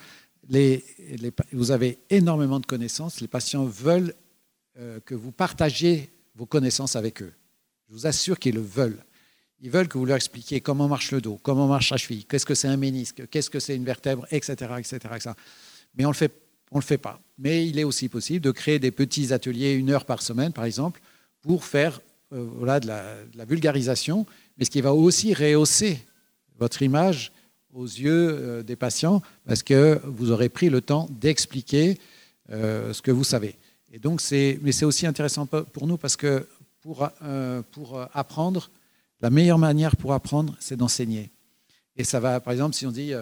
[1.52, 3.20] vous avez énormément de connaissances.
[3.20, 4.14] Les patients veulent
[4.78, 7.32] euh, que vous partagiez vos connaissances avec eux.
[7.88, 9.02] Je vous assure qu'ils le veulent.
[9.60, 12.44] Ils veulent que vous leur expliquiez comment marche le dos, comment marche la cheville, qu'est-ce
[12.44, 14.52] que c'est un ménisque, qu'est-ce que c'est une vertèbre, etc.
[14.78, 15.30] etc., etc.
[15.94, 16.28] Mais on ne le,
[16.74, 17.20] le fait pas.
[17.38, 20.66] Mais il est aussi possible de créer des petits ateliers, une heure par semaine, par
[20.66, 21.00] exemple,
[21.40, 22.00] pour faire
[22.32, 24.26] euh, voilà, de, la, vulgarisation,
[24.58, 26.04] mais ce qui va aussi rehausser
[26.58, 27.30] votre image
[27.76, 31.98] aux yeux euh, des patients parce que vous aurez pris le temps d'expliquer
[32.50, 33.56] euh, ce que vous savez.
[33.92, 36.48] Et donc, c'est, mais c'est aussi intéressant pour nous parce que
[36.80, 38.70] pour, euh, pour apprendre,
[39.20, 41.30] la meilleure manière pour apprendre, c'est d'enseigner.
[41.96, 43.12] Et ça va, par exemple, si on dit,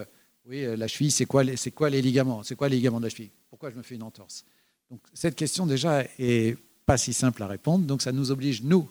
[0.45, 2.43] oui, la cheville, c'est quoi, c'est quoi les ligaments?
[2.43, 3.31] C'est quoi les ligaments de la cheville?
[3.49, 4.43] Pourquoi je me fais une entorse?
[4.91, 7.85] Donc, cette question, déjà, est pas si simple à répondre.
[7.85, 8.89] Donc, ça nous oblige, nous,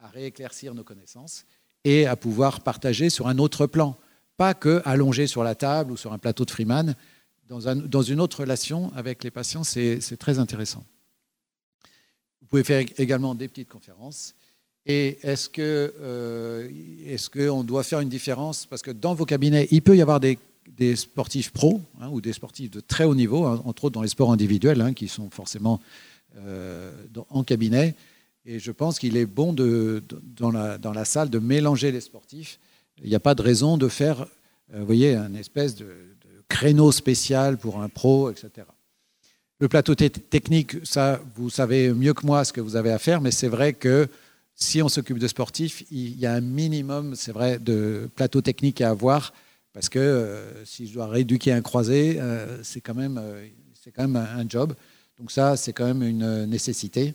[0.00, 1.44] à rééclaircir nos connaissances
[1.84, 3.96] et à pouvoir partager sur un autre plan
[4.40, 6.94] pas que allongé sur la table ou sur un plateau de Freeman.
[7.50, 10.82] Dans, une autre relation avec les patients, c'est très intéressant.
[12.48, 14.34] pouvez faire également des petites conférences.
[14.86, 15.92] Et est-ce que
[17.06, 18.64] est-ce qu'on doit faire une différence?
[18.64, 20.38] Parce que dans vos cabinets, il peut y avoir des,
[20.96, 24.08] sportifs pros hein, ou des sportifs de très haut niveau, hein, entre autres dans les
[24.08, 25.82] sports individuels, hein, qui sont forcément
[27.28, 27.94] en cabinet.
[28.46, 32.58] Et je pense qu'il est bon dans, la, salle de mélanger les sportifs.
[33.02, 34.26] Il n'y a pas de raison de faire,
[34.72, 35.86] vous voyez, un espèce de,
[36.48, 38.66] créneau spécial pour un pro, etc.
[39.60, 43.20] Le plateau technique, ça, vous savez mieux que moi ce que vous avez à faire,
[43.20, 44.08] mais c'est vrai que
[44.54, 48.80] si on s'occupe de sportifs, il y a un minimum, c'est vrai, de plateau technique
[48.80, 49.32] à avoir,
[49.72, 53.46] parce que euh, si je dois rééduquer un croisé, euh, c'est quand même, euh,
[53.80, 54.74] c'est quand même un, job.
[55.18, 57.14] Donc ça, c'est quand même une nécessité.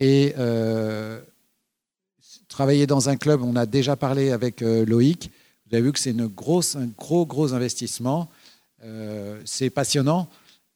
[0.00, 0.34] Et
[2.52, 5.30] travailler dans un club, on a déjà parlé avec Loïc.
[5.66, 8.28] Vous avez vu que c'est une grosse, un gros, gros investissement.
[9.44, 10.28] c'est passionnant.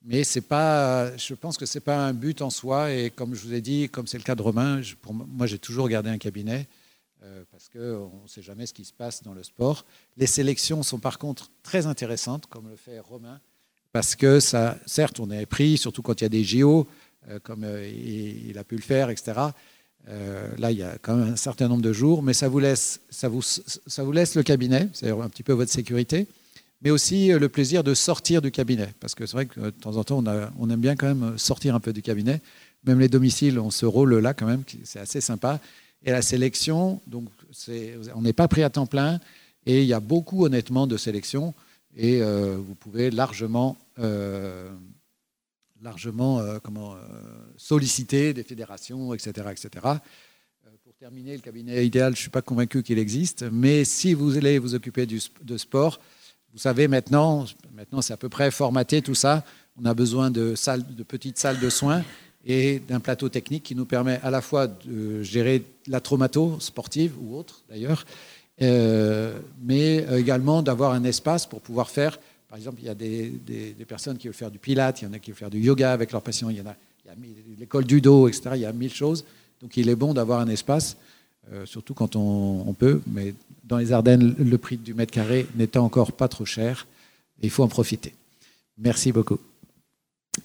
[0.09, 2.93] Mais c'est pas, je pense que ce n'est pas un but en soi.
[2.93, 5.89] Et comme je vous ai dit, comme c'est le cas de Romain, moi, j'ai toujours
[5.89, 6.69] gardé un cabinet
[7.25, 9.85] euh, parce qu'on ne sait jamais ce qui se passe dans le sport.
[10.17, 13.41] Les sélections sont par contre très intéressantes, comme le fait Romain,
[13.91, 16.87] parce que ça, certes, on est pris, surtout quand il y a des JO,
[17.29, 19.41] euh, comme euh, il, a pu le faire, etc.
[20.07, 23.01] là, il y a quand même un certain nombre de jours, mais ça vous laisse,
[23.11, 26.27] ça vous, ça vous laisse le cabinet, c'est un petit peu votre sécurité
[26.83, 28.89] mais aussi euh, le plaisir de sortir du cabinet.
[29.01, 30.23] Parce que c'est vrai que de temps en temps,
[30.59, 32.41] on, aime bien quand même sortir un peu du cabinet.
[32.85, 35.61] Même les domiciles ont ce rôle-là quand même, c'est assez sympa.
[36.05, 37.25] Et la sélection, donc
[38.15, 39.19] on n'est pas pris à temps plein,
[39.65, 41.55] et il y a beaucoup honnêtement de sélections,
[41.97, 44.71] et euh, vous pouvez largement, euh,
[45.83, 46.97] largement comment,
[47.57, 49.49] solliciter des fédérations, etc.
[49.51, 49.87] etc.
[50.85, 54.37] Pour terminer, le cabinet idéal, je ne suis pas convaincu qu'il existe, mais si vous
[54.37, 56.01] allez vous occuper de sport,
[56.57, 59.45] vous savez, maintenant, maintenant c'est à peu près formaté tout ça.
[59.77, 62.03] On a besoin de, salles, de petites salles de soins
[62.47, 67.13] et d'un plateau technique qui nous permet à la fois de gérer la traumato sportive
[67.21, 68.07] ou autre d'ailleurs,
[68.63, 72.19] euh, mais également d'avoir un espace pour pouvoir faire.
[72.49, 75.13] Par exemple, il y a des, personnes qui veulent faire du pilate, il y en
[75.13, 76.77] a qui veulent faire du yoga avec leurs patients, il y en a,
[77.59, 78.51] l'école du dos, etc.
[78.55, 79.25] Il y a mille choses.
[79.63, 80.97] Donc il est bon d'avoir un espace,
[81.53, 83.35] euh, surtout quand on, peut, mais
[83.65, 86.87] dans les Ardennes, le prix du mètre carré n'était encore pas trop cher.
[87.43, 88.15] il faut en profiter.
[88.79, 89.39] Merci beaucoup.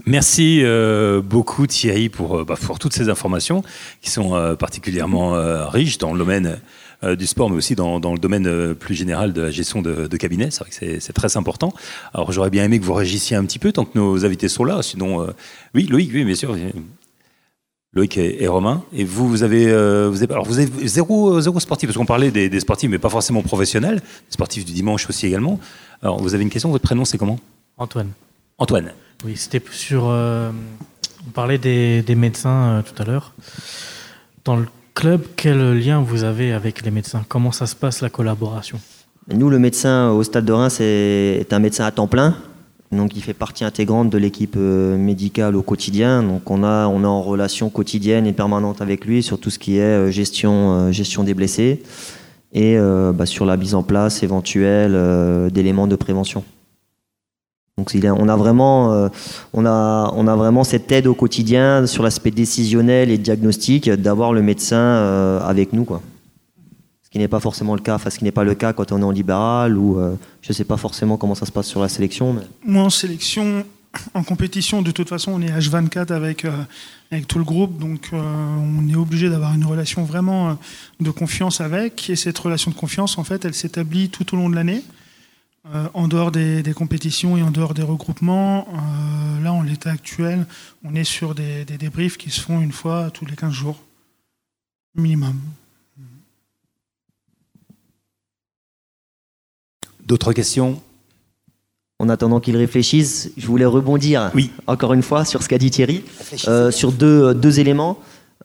[0.06, 3.64] Merci euh, beaucoup Thierry pour, euh, bah, pour, toutes ces informations
[4.02, 5.34] qui sont particulièrement
[5.70, 6.60] riches dans le domaine
[7.04, 10.18] du sport, mais aussi dans, dans le domaine plus général de la gestion de, de
[10.18, 10.52] cabinet.
[10.52, 11.74] C'est vrai que c'est très important.
[12.14, 14.64] Alors j'aurais bien aimé que vous réagissiez un petit peu tant que nos invités sont
[14.64, 14.82] là.
[14.84, 15.28] Sinon,
[15.74, 16.56] oui, Loïc, oui, bien sûr.
[17.94, 18.84] Loïc et, Romain.
[18.94, 22.06] Et vous, vous avez, euh, vous avez, alors vous avez zéro, zéro sportif, parce qu'on
[22.06, 25.60] parlait des, sportifs, mais pas forcément professionnels, des sportifs du dimanche aussi également.
[26.02, 27.38] Alors, vous avez une question, votre prénom, c'est comment?
[27.78, 28.12] Antoine.
[28.58, 28.94] Antoine.
[29.26, 30.08] Oui, c'était sur.
[30.08, 30.52] Euh,
[31.28, 33.34] on parlait des, médecins euh, tout à l'heure.
[34.46, 37.24] Dans le club, quel lien vous avez avec les médecins?
[37.28, 38.80] Comment ça se passe la collaboration?
[39.34, 42.36] Nous, le médecin au Stade de Reims est un médecin à temps plein.
[42.92, 46.24] Donc il fait partie intégrante de l'équipe euh, médicale au quotidien.
[46.24, 49.60] Donc on a on est en relation quotidienne et permanente avec lui sur tout ce
[49.60, 51.84] qui est euh, gestion euh, gestion des blessés
[52.54, 52.78] et
[53.14, 56.44] bah, sur la mise en place éventuelle d'éléments de prévention.
[57.78, 59.10] Donc on a vraiment
[59.54, 64.34] on a on a vraiment cette aide au quotidien sur l'aspect décisionnel et diagnostic d'avoir
[64.34, 66.02] le médecin avec nous quoi
[67.12, 69.04] qui n'est pas forcément le cas, ce qui n'est pas le cas quand on est
[69.04, 71.90] en libéral ou euh, je ne sais pas forcément comment ça se passe sur la
[71.90, 72.38] sélection.
[72.66, 73.66] Moi en sélection,
[74.14, 76.52] en compétition, de toute façon on est H24 avec, euh,
[77.12, 80.58] avec tout le groupe, donc euh, on est obligé d'avoir une relation vraiment
[81.02, 84.50] de confiance avec, et cette relation de confiance en fait elle s'établit tout au long
[84.50, 84.82] de l'année.
[85.94, 88.68] En dehors des, des, compétitions et en dehors des regroupements,
[89.44, 90.48] là en l'état actuel,
[90.84, 93.80] on est sur des, des débriefs qui se font une fois tous les 15 jours,
[94.96, 95.40] minimum.
[100.06, 100.82] D'autres questions?
[102.00, 104.50] En attendant qu'il réfléchisse, je voulais rebondir oui.
[104.66, 106.04] encore une fois sur ce qu'a dit Thierry,
[106.48, 108.00] euh, sur deux, euh, deux éléments.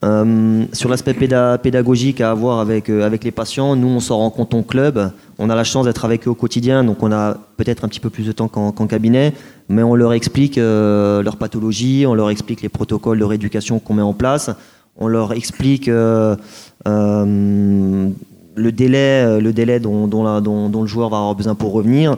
[0.04, 4.62] Euh, sur l'aspect pédagogique à avoir avec, avec les patients, nous on s'en rend en
[4.62, 7.88] club, on a la chance d'être avec eux au quotidien, donc on a peut-être un
[7.88, 9.32] petit peu plus de temps qu'en cabinet,
[9.70, 14.02] mais on leur explique leur pathologie, on leur explique les protocoles de rééducation qu'on met
[14.02, 14.50] en place,
[14.98, 15.88] on leur explique
[18.56, 22.16] le délai, euh, le délai dont, le joueur va avoir besoin pour revenir.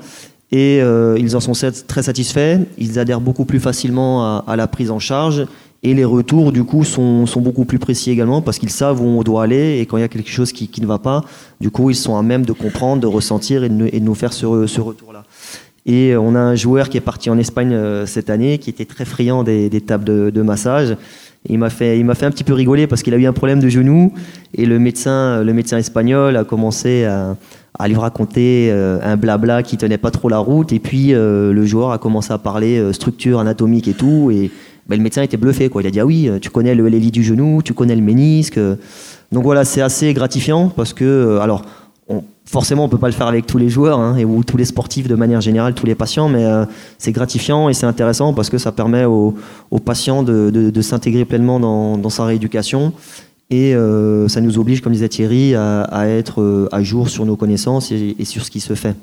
[0.51, 1.53] Et euh, ils en sont
[1.87, 2.61] très satisfaits.
[2.79, 5.47] Ils adhèrent beaucoup plus facilement à, la prise en charge.
[5.83, 9.23] Et les retours, du coup, sont, beaucoup plus précis également parce qu'ils savent où on
[9.23, 11.25] doit aller et quand il y a quelque chose qui, ne va pas,
[11.61, 14.47] du coup, ils sont à même de comprendre, de ressentir et de, nous faire ce,
[14.47, 15.25] retour-là.
[15.87, 18.85] Et on a un joueur qui est parti en Espagne euh, cette année qui était
[18.85, 20.97] très friand des, tables de, massage.
[21.49, 23.69] Il m'a fait, fait un petit peu rigoler parce qu'il a eu un problème de
[23.69, 24.13] genou
[24.55, 27.37] et le médecin, le médecin espagnol a commencé à,
[27.79, 30.73] à lui raconter euh, un blabla qui tenait pas trop la route.
[30.73, 34.31] Et puis euh, le joueur a commencé à parler euh, structure anatomique et tout.
[34.33, 34.51] Et
[34.89, 35.71] ben, le médecin était bluffé.
[35.75, 38.59] Il a dit ah oui, tu connais le LLI du genou, tu connais le ménisque.
[39.33, 41.63] Donc voilà, c'est assez gratifiant parce que alors
[42.09, 44.57] on, forcément, on peut pas le faire avec tous les joueurs hein, et ou tous
[44.57, 46.65] les sportifs de manière générale, tous les patients, mais euh,
[46.97, 49.35] c'est gratifiant et c'est intéressant parce que ça permet aux,
[49.85, 52.93] patients de, s'intégrer pleinement dans, sa rééducation
[53.51, 57.37] et euh, ça nous oblige, comme disait Thierry, à, être euh, à jour sur nos
[57.37, 58.97] connaissances et, sur ce qui se fait.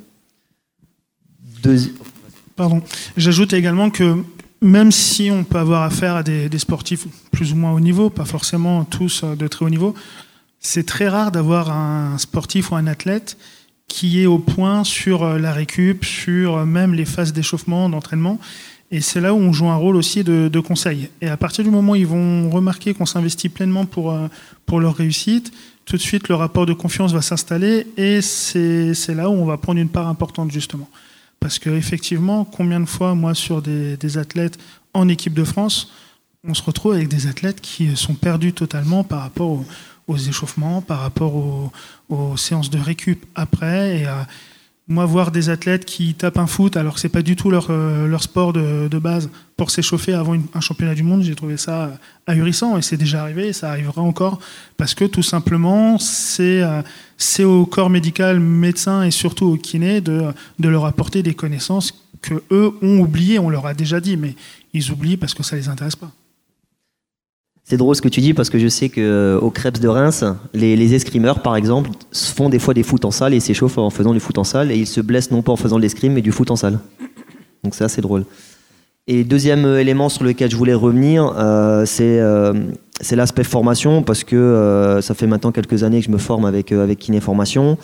[2.55, 2.81] Pardon.
[3.17, 4.17] J'ajoute également que
[4.66, 8.26] même si on peut avoir affaire à des, sportifs plus ou moins haut niveau, pas
[8.26, 9.93] forcément tous de très haut niveau,
[10.59, 13.38] c'est très rare d'avoir un sportif ou un athlète
[13.88, 18.39] qui est au point sur euh, la récup, sur euh, même les phases d'échauffement, d'entraînement.
[18.89, 21.09] Et c'est là où on joue un rôle aussi de, conseil.
[21.22, 24.28] Et à partir du moment où ils vont remarquer qu'on s'investit pleinement pour, euh,
[24.66, 25.51] pour leur réussite,
[25.86, 29.57] tout de suite le rapport de confiance va s'installer et c'est là où on va
[29.57, 30.89] prendre une part importante justement.
[31.39, 34.57] Parce qu'effectivement, combien de fois, moi, sur des, athlètes
[34.93, 35.91] en équipe de France,
[36.47, 39.65] on se retrouve avec des athlètes qui sont perdus totalement par rapport au,
[40.07, 43.99] aux échauffements, par rapport aux, séances de récup après.
[43.99, 44.27] Et à,
[44.88, 47.67] moi, voir des athlètes qui tapent un foot alors que c'est pas du tout leur,
[47.71, 51.97] euh, leur sport de, base pour s'échauffer avant un championnat du monde, j'ai trouvé ça
[52.27, 54.39] ahurissant et c'est déjà arrivé et ça arrivera encore
[54.77, 56.81] parce que tout simplement c'est euh,
[57.17, 60.25] c'est au corps médical, médecin et surtout au kiné de,
[60.59, 63.39] de leur apporter des connaissances que eux ont oubliées.
[63.39, 64.36] On leur a déjà dit, mais
[64.73, 66.11] ils oublient parce que ça les intéresse pas.
[67.68, 70.24] C'est drôle ce que tu dis parce que je sais qu'au euh, Crêpes de Reims,
[70.53, 74.13] les, escrimeurs, par exemple, font des fois des foot en salle et s'échauffent en faisant
[74.13, 76.22] du foot en salle et ils se blessent non pas en faisant de l'escrime mais
[76.22, 76.78] du foot en salle.
[77.63, 78.26] Donc c'est assez drôle.
[79.07, 84.99] Et deuxième euh, élément sur lequel je voulais revenir, euh, c'est l'aspect formation parce que
[85.01, 87.80] ça fait maintenant quelques années que je me forme avec, avec Kiné Formation.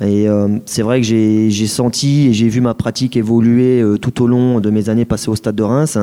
[0.00, 0.26] Et
[0.66, 4.70] c'est vrai que j'ai senti et j'ai vu ma pratique évoluer tout au long de
[4.70, 5.98] mes années passées au stade de Reims.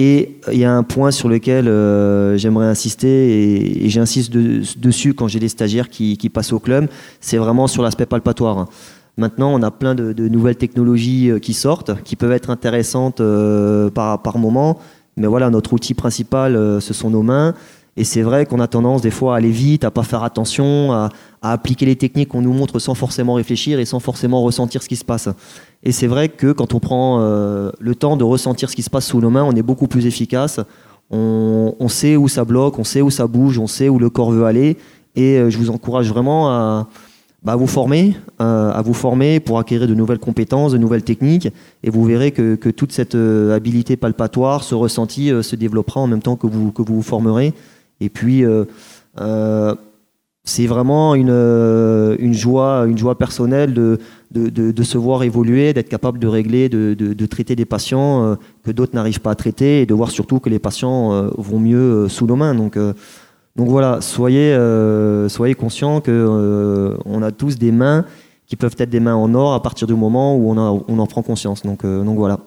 [0.00, 5.26] Et il y a un point sur lequel euh, j'aimerais insister, et, j'insiste dessus quand
[5.26, 6.86] j'ai des stagiaires qui, passent au club,
[7.20, 8.68] c'est vraiment sur l'aspect palpatoire.
[9.16, 13.90] Maintenant, on a plein de, nouvelles technologies euh, qui sortent, qui peuvent être intéressantes euh,
[13.90, 14.78] par, par moment,
[15.16, 17.54] mais voilà, notre outil principal, ce sont nos mains.
[17.98, 20.92] Et c'est vrai qu'on a tendance des fois à aller vite, à pas faire attention,
[20.92, 21.10] à,
[21.42, 24.94] appliquer les techniques qu'on nous montre sans forcément réfléchir et sans forcément ressentir ce qui
[24.94, 25.28] se passe.
[25.82, 28.90] Et c'est vrai que quand on prend euh, le temps de ressentir ce qui se
[28.90, 30.60] passe sous nos mains, on est beaucoup plus efficace.
[31.10, 34.30] On, sait où ça bloque, on sait où ça bouge, on sait où le corps
[34.30, 34.76] veut aller.
[35.16, 36.86] Et euh, je vous encourage vraiment à,
[37.42, 41.48] bah, vous former, euh, à vous former pour acquérir de nouvelles compétences, de nouvelles techniques.
[41.82, 46.36] Et vous verrez que, toute cette habilité palpatoire, ce ressenti se développera en même temps
[46.36, 47.54] que vous vous formerez.
[48.00, 48.64] Et puis, euh,
[49.20, 49.74] euh,
[50.44, 53.98] c'est vraiment une, euh, une, joie, une joie personnelle de,
[54.30, 58.70] de, de, se voir évoluer, d'être capable de régler, de, de traiter des patients que
[58.70, 62.26] d'autres n'arrivent pas à traiter et de voir surtout que les patients vont mieux sous
[62.26, 62.54] nos mains.
[62.54, 64.56] Donc, donc voilà, soyez,
[65.28, 68.06] soyez conscients qu'on on a tous des mains
[68.46, 71.06] qui peuvent être des mains en or à partir du moment où on, on en
[71.06, 71.62] prend conscience.
[71.62, 72.38] Donc, donc voilà.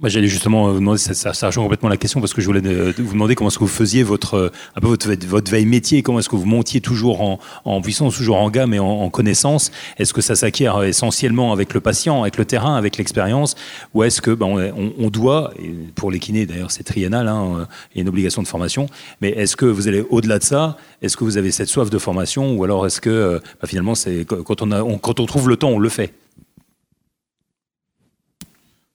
[0.00, 2.62] Moi, j'allais justement vous demander, ça, ça, rejoint complètement la question parce que je voulais
[2.62, 6.20] vous demander comment est-ce que vous faisiez votre, un peu votre, votre veille métier, comment
[6.20, 9.70] est-ce que vous montiez toujours en, en puissance, toujours en gamme et en, connaissance.
[9.98, 13.56] Est-ce que ça s'acquiert essentiellement avec le patient, avec le terrain, avec l'expérience,
[13.92, 15.52] ou est-ce que ben, on, on, doit,
[15.96, 18.86] pour les kinés d'ailleurs c'est triennal, hein, il y a une obligation de formation,
[19.20, 20.78] mais est-ce que vous allez au-delà de ça?
[21.02, 24.24] Est-ce que vous avez cette soif de formation, ou alors est-ce que ben, finalement c'est
[24.24, 26.14] quand on a, quand on trouve le temps, on le fait?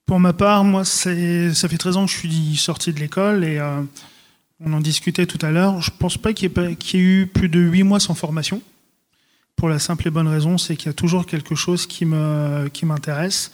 [0.06, 3.58] Pour ma part, moi, ça fait 13 ans que je suis sorti de l'école et
[3.58, 3.82] euh,
[4.64, 5.82] on en discutait tout à l'heure.
[5.82, 8.62] Je ne pense pas qu'il y, ait eu plus de 8 mois sans formation.
[9.56, 13.52] Pour la simple et bonne raison, c'est qu'il y a toujours quelque chose qui m'intéresse.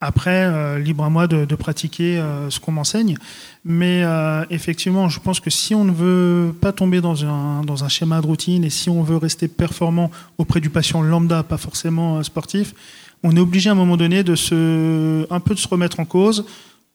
[0.00, 3.16] Après, euh, libre à moi de, pratiquer euh, ce qu'on m'enseigne.
[3.64, 4.04] Mais
[4.50, 8.20] effectivement, je pense que si on ne veut pas tomber dans un, dans un schéma
[8.20, 12.74] de routine et si on veut rester performant auprès du patient lambda, pas forcément sportif,
[13.22, 16.04] on est obligé à un moment donné de se, un peu de se remettre en
[16.04, 16.44] cause,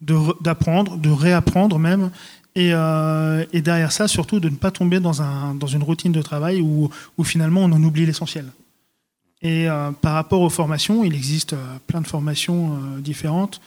[0.02, 2.12] d'apprendre, de, réapprendre même,
[2.58, 6.22] euh, et, derrière ça, surtout, de ne pas tomber dans, un, dans une routine de
[6.22, 8.46] travail où, où finalement on en oublie l'essentiel.
[9.42, 13.60] Et euh, par rapport aux formations, il existe euh, plein de formations différentes.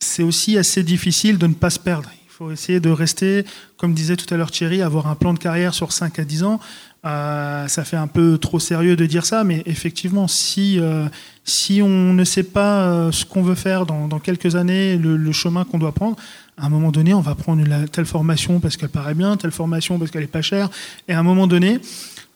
[0.00, 2.10] C'est aussi assez difficile de ne pas se perdre.
[2.26, 3.44] Il faut essayer de rester,
[3.76, 6.44] comme disait tout à l'heure Thierry, avoir un plan de carrière sur 5 à 10
[6.44, 6.60] ans.
[7.08, 11.08] Euh, ça fait un peu trop sérieux de dire ça, mais effectivement, si, euh,
[11.44, 15.64] si on ne sait pas euh, ce qu'on veut faire dans, quelques années, le, chemin
[15.64, 16.16] qu'on doit prendre,
[16.58, 19.98] À un moment donné, on va prendre telle formation parce qu'elle paraît bien, telle formation
[19.98, 20.68] parce qu'elle est pas chère.
[21.06, 21.78] Et à un moment donné,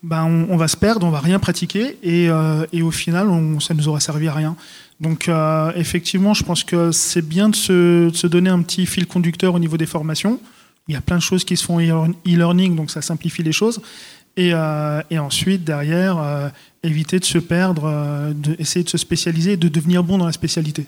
[0.03, 3.75] ben, on, va se perdre, on va rien pratiquer et, euh, au final, on, ça
[3.75, 4.57] nous aura servi à rien.
[5.01, 5.29] Donc
[5.75, 9.77] effectivement, je pense que c'est bien de se, donner un petit fil conducteur au niveau
[9.77, 10.39] des formations.
[10.87, 13.81] Il y a plein de choses qui se font e-learning, donc ça simplifie les choses.
[14.37, 16.51] Et, euh, ensuite, derrière,
[16.83, 20.87] éviter de se perdre, de, essayer de se spécialiser, de devenir bon dans la spécialité.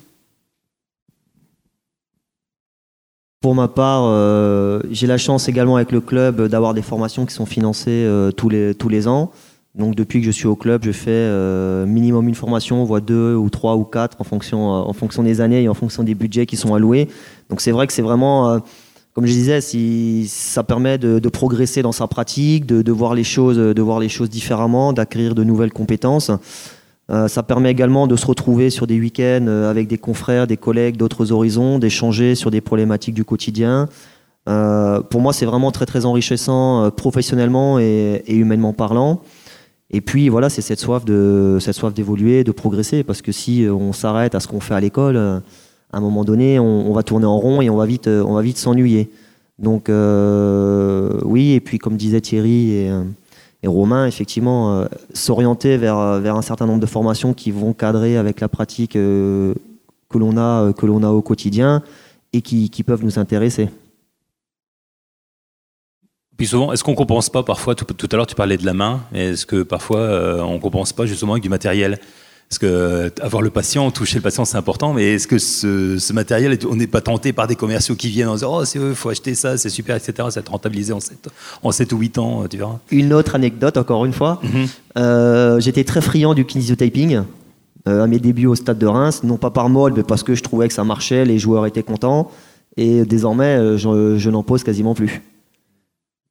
[3.44, 7.34] Pour ma part, euh, j'ai la chance également avec le club d'avoir des formations qui
[7.34, 9.32] sont financées euh, tous, les, tous les ans.
[9.74, 13.34] Donc depuis que je suis au club, je fais euh, minimum une formation, voire deux
[13.34, 16.46] ou trois ou quatre en fonction, en fonction des années et en fonction des budgets
[16.46, 17.06] qui sont alloués.
[17.50, 18.62] Donc c'est vrai que c'est vraiment,
[19.14, 23.24] comme je disais, si, ça permet de, progresser dans sa pratique, de, de, voir les
[23.24, 26.30] choses, de voir les choses différemment, d'acquérir de nouvelles compétences.
[27.10, 30.56] Euh, ça permet également de se retrouver sur des week-ends euh, avec des confrères, des
[30.56, 33.88] collègues d'autres horizons, d'échanger sur des problématiques du quotidien.
[34.48, 39.20] Euh, pour moi, c'est vraiment très très enrichissant professionnellement et, humainement parlant.
[39.90, 43.66] Et puis voilà, c'est cette soif de cette soif d'évoluer, de progresser, parce que si
[43.70, 45.42] on s'arrête à ce qu'on fait à l'école,
[45.94, 48.42] à un moment donné, on, va tourner en rond et on va vite, on va
[48.42, 49.10] vite s'ennuyer.
[49.58, 52.90] Donc oui, et puis comme disait Thierry et
[53.64, 54.84] et Romain, effectivement, euh,
[55.14, 58.94] s'orienter vers, euh, vers un certain nombre de formations qui vont cadrer avec la pratique
[58.94, 59.54] euh,
[60.10, 61.82] que l'on a, que l'on a au quotidien
[62.34, 63.70] et qui, qui peuvent nous intéresser.
[66.36, 68.74] Puis souvent, est-ce qu'on compense pas parfois, tout, tout, à l'heure tu parlais de la
[68.74, 72.00] main, est-ce que parfois on compense pas justement avec du matériel?
[72.48, 76.12] Parce que euh, avoir le patient, toucher le patient, c'est important, mais est-ce que ce,
[76.12, 79.08] matériel, on n'est pas tenté par des commerciaux qui viennent en disant Oh, il faut
[79.08, 80.12] acheter ça, c'est super, etc.
[80.16, 81.30] Ça va être rentabilisé en 7,
[81.62, 82.78] en 7 ou 8 ans, tu verras.
[82.90, 84.40] Une autre anecdote, encore une fois.
[84.42, 84.66] Mhm.
[84.96, 87.22] Euh, j'étais très friand du kinésiotyping
[87.88, 90.34] euh, à mes débuts au stade de Reims, non pas par mode, mais parce que
[90.34, 92.30] je trouvais que ça marchait, les joueurs étaient contents.
[92.76, 95.22] Et désormais, je n'en pose quasiment plus.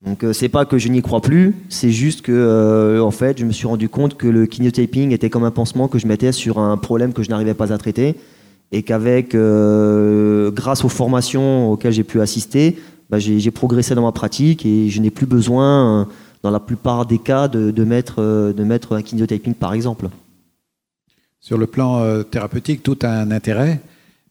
[0.06, 3.40] Donc euh, c'est pas que je n'y crois plus, c'est juste que euh, en fait
[3.40, 6.34] je me suis rendu compte que le kinesiotaping était comme un pansement que je mettais
[6.34, 8.16] sur un problème que je n'arrivais pas à traiter
[8.74, 12.78] et qu'avec euh, grâce aux formations auxquelles j'ai pu assister,
[13.10, 16.10] bah, j'ai progressé dans ma pratique et je n'ai plus besoin
[16.42, 20.10] dans la plupart des cas de, mettre de mettre un kinesiotaping par exemple.
[21.40, 23.80] Sur le plan thérapeutique, tout a un intérêt,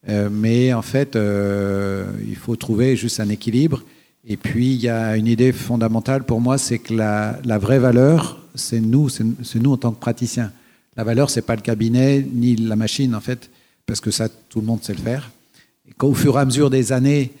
[0.07, 3.81] mais en fait il faut trouver juste un équilibre
[4.25, 8.39] et puis, il y a une idée fondamentale pour moi, c'est que la, vraie valeur,
[8.55, 10.51] c'est nous, c'est nous en tant que praticiens.
[10.95, 13.49] La valeur, c'est pas le cabinet ni la machine, en fait,
[13.85, 15.31] parce que ça, tout le monde sait le faire.
[15.89, 17.33] Et qu'au fur et à mesure des années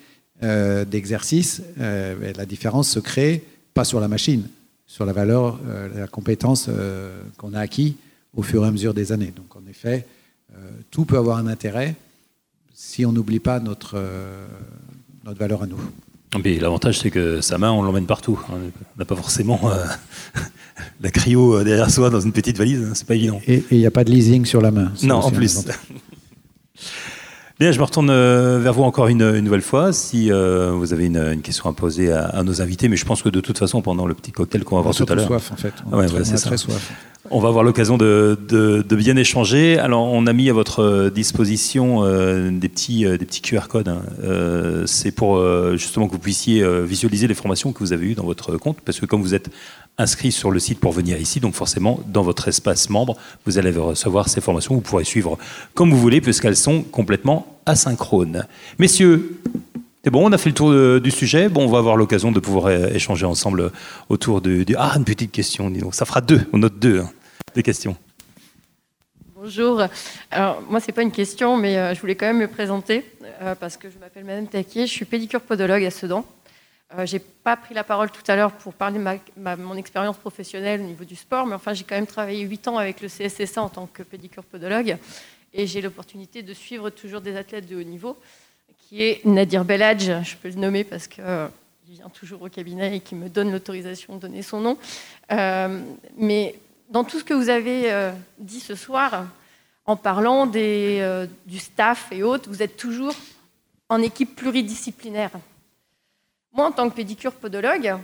[0.43, 4.45] euh, d'exercice, euh, la différence se crée, pas sur la machine,
[4.85, 6.69] sur la valeur, euh, la compétence
[7.37, 7.95] qu'on a acquis
[8.35, 9.31] au fur et à mesure des années.
[9.33, 10.05] Donc, en effet,
[10.91, 11.95] tout peut avoir un intérêt
[12.73, 13.99] si on n'oublie pas notre,
[15.23, 15.79] notre valeur à nous.
[16.59, 18.39] L'avantage, c'est que sa main, on l'emmène partout.
[18.51, 19.85] On n'a pas forcément euh,
[21.01, 23.39] la cryo euh, derrière soi dans une petite valise, hein, c'est pas évident.
[23.47, 24.91] Et il n'y a pas de leasing sur la main.
[25.03, 25.65] Non, en plus.
[27.59, 29.93] Bien, je me retourne euh, vers vous encore une, nouvelle fois.
[29.93, 33.41] Si vous avez une, question à poser à, nos invités, mais je pense que de
[33.41, 35.27] toute façon, pendant le petit cocktail qu'on va avoir tout à l'heure.
[35.27, 35.73] soif, en fait.
[35.91, 36.93] On, très soif.
[37.31, 39.79] On va avoir l'occasion de, bien échanger.
[39.79, 43.87] Alors, on a mis à votre disposition euh, des, petits, euh, des petits QR codes.
[43.87, 44.01] Hein.
[44.23, 45.41] Euh, c'est pour
[45.77, 48.99] justement que vous puissiez visualiser les formations que vous avez eues dans votre compte, parce
[48.99, 49.49] que comme vous êtes
[49.97, 53.71] inscrit sur le site pour venir ici, donc forcément, dans votre espace membre, vous allez
[53.71, 54.75] recevoir ces formations.
[54.75, 55.37] Vous pourrez suivre
[55.73, 58.45] comme vous voulez, puisqu'elles sont complètement asynchrones.
[58.79, 59.39] Messieurs,
[60.03, 61.47] c'est bon, on a fait le tour du sujet.
[61.47, 63.71] Bon, on va avoir l'occasion de pouvoir échanger ensemble
[64.09, 64.65] autour du.
[64.77, 67.09] ah, une petite question, Ça fera deux, on note deux, hein,
[67.55, 67.95] des questions.
[69.43, 69.81] Bonjour.
[70.31, 73.03] Alors, moi, c'est pas une question, mais euh, je voulais quand même me présenter
[73.41, 76.25] euh, parce que je m'appelle Madame Taquier, je suis pédicure podologue à Sedan.
[76.95, 80.81] Euh, j'ai pas pris la parole tout à l'heure pour parler de mon expérience professionnelle
[80.81, 83.61] au niveau du sport, mais enfin, j'ai quand même travaillé 8 ans avec le CSSA
[83.61, 84.97] en tant que pédicure podologue
[85.53, 88.17] et j'ai l'opportunité de suivre toujours des athlètes de haut niveau
[88.87, 91.47] qui est Nadir Beladj, je peux le nommer parce qu'il euh,
[91.87, 94.77] vient toujours au cabinet et qui me donne l'autorisation de donner son nom.
[95.31, 95.81] Euh,
[96.17, 96.55] mais
[96.89, 99.25] dans tout ce que vous avez euh, dit ce soir,
[99.85, 103.13] en parlant des, du staff et autres, vous êtes toujours
[103.89, 105.31] en équipe pluridisciplinaire.
[106.53, 107.95] Moi, en tant que pédicure podologue,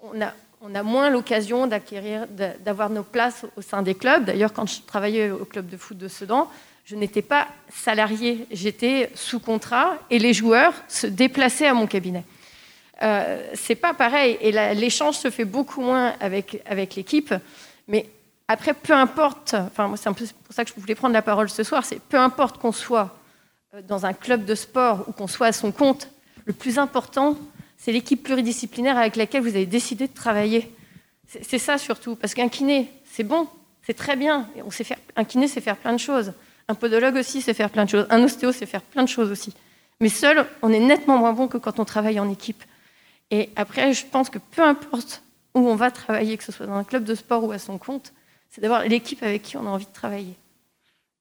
[0.00, 4.24] on a, moins l'occasion d'avoir nos places au sein des clubs.
[4.24, 6.48] D'ailleurs, quand je travaillais au club de foot de Sedan,
[6.84, 12.24] je n'étais pas salarié, j'étais sous contrat et les joueurs se déplaçaient à mon cabinet.
[13.02, 17.34] Euh, c'est pas pareil et l'échange se fait beaucoup moins avec, avec l'équipe,
[17.88, 18.08] mais
[18.48, 21.50] après, peu importe, enfin, c'est un peu pour ça que je voulais prendre la parole
[21.50, 23.14] ce soir, c'est peu importe qu'on soit
[23.74, 26.08] euh, dans un club de sport ou qu'on soit à son compte,
[26.46, 27.36] Le plus important,
[27.78, 30.70] c'est l'équipe pluridisciplinaire avec laquelle vous avez décidé de travailler.
[31.26, 33.48] C'est ça surtout, parce qu'un kiné, c'est bon,
[33.86, 34.48] c'est très bien.
[34.64, 36.32] On sait faire, un kiné, c'est faire plein de choses.
[36.68, 38.06] Un podologue aussi, c'est faire plein de choses.
[38.10, 39.54] Un ostéo, c'est faire plein de choses aussi.
[40.00, 42.62] Mais seul, on est nettement moins bon que quand on travaille en équipe.
[43.30, 45.22] Et après, je pense que peu importe
[45.54, 47.78] où on va travailler, que ce soit dans un club de sport ou à son
[47.78, 48.12] compte,
[48.50, 50.34] c'est d'avoir l'équipe avec qui on a envie de travailler.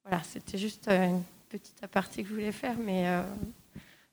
[0.03, 3.21] Voilà, c'était juste euh, une petite aparté que je voulais faire, mais euh,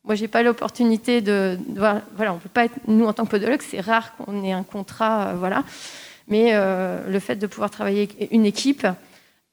[0.04, 2.02] moi, j'ai pas l'opportunité de, voilà,
[2.34, 5.28] on peut pas être, nous en tant que podologue, c'est rare qu'on ait un contrat,
[5.28, 5.64] euh, voilà,
[6.28, 8.86] mais le fait de pouvoir travailler avec une équipe,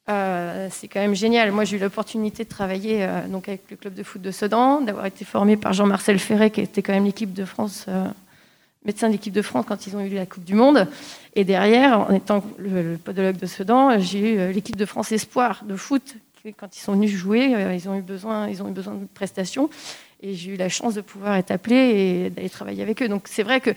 [0.07, 1.51] c'est quand même génial.
[1.51, 5.05] Moi, j'ai eu l'opportunité de travailler donc avec le club de foot de Sedan, d'avoir
[5.05, 7.87] été formé par Jean-Marcel Ferret, qui était quand même l'équipe de France
[8.85, 10.87] médecin de l'équipe de France quand ils ont eu la Coupe du Monde.
[11.35, 15.63] Et derrière, en étant le, podologue de Sedan, j'ai eu euh, l'équipe de France Espoir
[15.65, 16.15] de foot.
[16.57, 19.05] Quand ils sont venus jouer, euh, ils ont eu besoin, ils ont eu besoin de
[19.13, 19.69] prestations.
[20.21, 23.07] Et j'ai eu la chance de pouvoir être appelé et d'aller travailler avec eux.
[23.07, 23.71] Donc c'est vrai que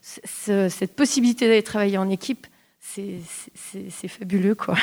[0.00, 2.46] cette possibilité d'aller travailler en équipe,
[2.80, 4.54] c'est fabuleux.
[4.54, 4.76] Quoi.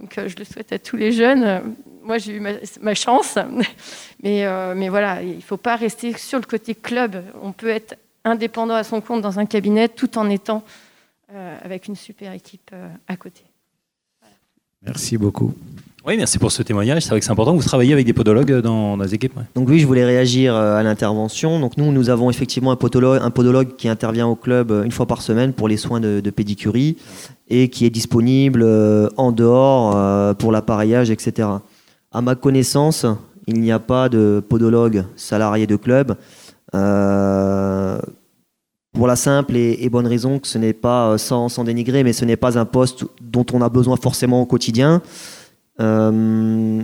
[0.00, 1.74] Donc euh, je le souhaite à tous les jeunes.
[2.02, 3.38] Moi j'ai eu ma, chance,
[4.22, 7.22] mais, mais voilà, il ne faut pas rester sur le côté club.
[7.40, 10.64] On peut être indépendant à son compte dans un cabinet tout en étant
[11.32, 13.42] euh, avec une super équipe euh, à côté.
[14.82, 15.54] Merci beaucoup.
[16.06, 17.02] Oui, merci pour ce témoignage.
[17.02, 17.54] C'est vrai que c'est important.
[17.54, 19.34] Vous travaillez avec des podologues dans, les équipes.
[19.56, 21.58] Donc oui, je voulais réagir euh, à l'intervention.
[21.58, 25.52] Donc nous, nous avons effectivement un podologue, qui intervient au club une fois par semaine
[25.52, 26.96] pour les soins de, pédicurie
[27.48, 28.64] et qui est disponible
[29.16, 31.48] en dehors pour l'appareillage, etc.
[32.12, 33.04] À ma connaissance,
[33.48, 36.16] il n'y a pas de podologue salarié de club.
[36.74, 37.98] Euh,
[38.92, 42.12] pour la simple et, bonne raison que ce n'est pas, euh, sans, sans, dénigrer, mais
[42.12, 45.02] ce n'est pas un poste dont on a besoin forcément au quotidien.
[45.78, 46.10] Euh,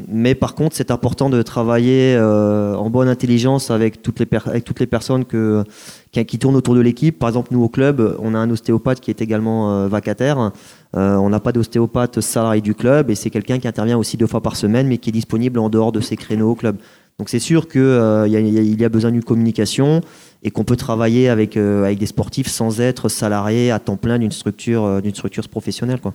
[0.07, 4.81] mais par contre, c'est important de travailler en bonne intelligence avec toutes les, avec toutes
[4.81, 5.65] les personnes que,
[6.13, 7.19] qui, tournent autour de l'équipe.
[7.19, 10.53] Par exemple, nous au club, on a un ostéopathe qui est également vacataire.
[10.95, 14.43] on n'a pas d'ostéopathe salarié du club et c'est quelqu'un qui intervient aussi deux fois
[14.43, 16.77] par semaine, mais qui est disponible en dehors de ses créneaux au club.
[17.19, 20.01] Donc c'est sûr qu'il euh, y, a besoin d'une communication
[20.43, 24.19] et qu'on peut travailler avec, euh, avec des sportifs sans être salarié à temps plein
[24.19, 26.01] d'une structure, euh, d'une structure professionnelle.
[26.01, 26.15] Quoi.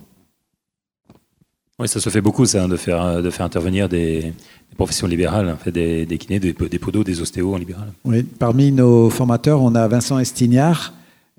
[1.78, 4.32] Oui, ça se fait beaucoup, ça, de, faire, de faire intervenir des,
[4.76, 7.92] professions libérales, fait, des, kinés, des, podos, des ostéos en libéral.
[8.04, 10.94] Oui, parmi nos formateurs, on a Vincent Estignard,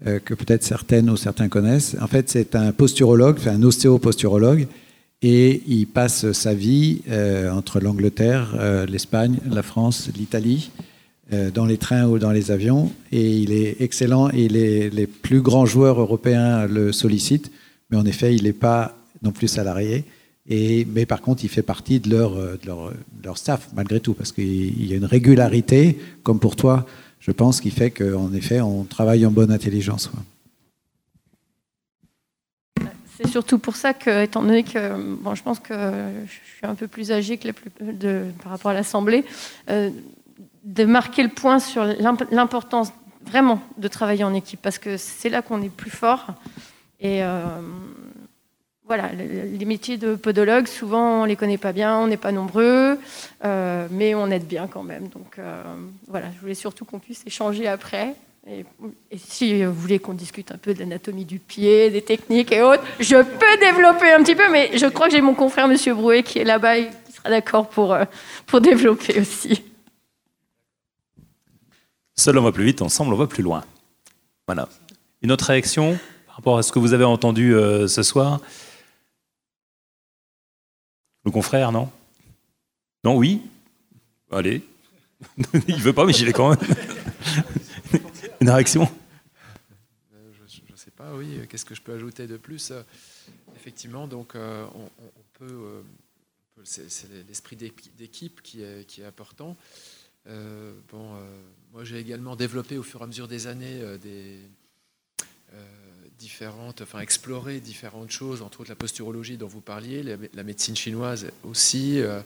[0.05, 1.97] que peut-être certaines ou certains connaissent.
[2.01, 4.67] En fait, c'est un posturologue, un ostéoposturologue,
[5.21, 10.71] et il passe sa vie euh, entre l'Angleterre, euh, l'Espagne, la France, l'Italie,
[11.33, 12.91] euh, dans les trains ou dans les avions.
[13.11, 17.51] Et il est excellent et les plus grands joueurs européens le sollicitent.
[17.89, 20.05] Mais en effet, il n'est pas non plus salarié.
[20.49, 22.33] Mais par contre, il fait partie de leur,
[23.23, 26.85] leur staff, malgré tout, parce qu'il y a une régularité, comme pour toi,
[27.19, 30.09] je pense, qui fait qu'en effet, on travaille en bonne intelligence.
[33.21, 35.73] C'est surtout pour ça que, étant donné que bon, je pense que
[36.25, 37.49] je suis un peu plus âgée que
[38.41, 39.25] par rapport à l'Assemblée,
[39.69, 39.89] euh,
[40.63, 41.83] de marquer le point sur
[42.31, 42.93] l'importance
[43.25, 46.27] vraiment de travailler en équipe, parce que c'est là qu'on est plus fort.
[47.01, 47.43] Et euh,
[48.89, 52.97] voilà, les métiers de podologue, souvent on les connaît pas bien, on n'est pas nombreux,
[53.45, 55.07] euh, mais on aide bien quand même.
[55.07, 55.39] Donc
[56.07, 58.15] voilà, je voulais surtout qu'on puisse échanger après
[58.47, 58.65] et,
[59.17, 62.83] si vous voulez qu'on discute un peu de l'anatomie du pied, des techniques et autres,
[62.99, 66.23] je peux développer un petit peu, mais je crois que j'ai mon confrère Monsieur Brouet
[66.23, 68.05] qui est là-bas et qui sera d'accord pour, euh,
[68.47, 69.61] pour développer aussi.
[72.15, 73.63] Seul on va plus vite, ensemble on va plus loin.
[74.47, 74.67] Voilà.
[75.21, 78.39] Une autre réaction par rapport à ce que vous avez entendu euh, ce soir?
[81.29, 81.91] Le confrère, non?
[83.03, 83.39] Non, oui
[84.31, 84.63] Allez.
[85.67, 86.57] Il veut pas, mais j'y vais quand même.
[88.41, 88.89] Une réaction?
[90.15, 91.39] Euh, Je ne sais pas, oui.
[91.47, 92.73] Qu'est-ce que je peux ajouter de plus?
[93.55, 94.89] Effectivement, donc euh, on,
[95.33, 95.83] peut.
[96.63, 96.87] c'est
[97.27, 99.55] l'esprit d'équipe qui est, important.
[100.25, 101.11] Euh, bon,
[101.73, 104.39] moi, j'ai également développé au fur et à mesure des années des
[106.19, 111.31] différentes, enfin exploré différentes choses, entre autres la posturologie dont vous parliez, la, médecine chinoise
[111.43, 112.23] aussi, la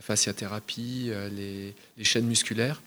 [0.00, 2.80] fasciathérapie, les, les chaînes musculaires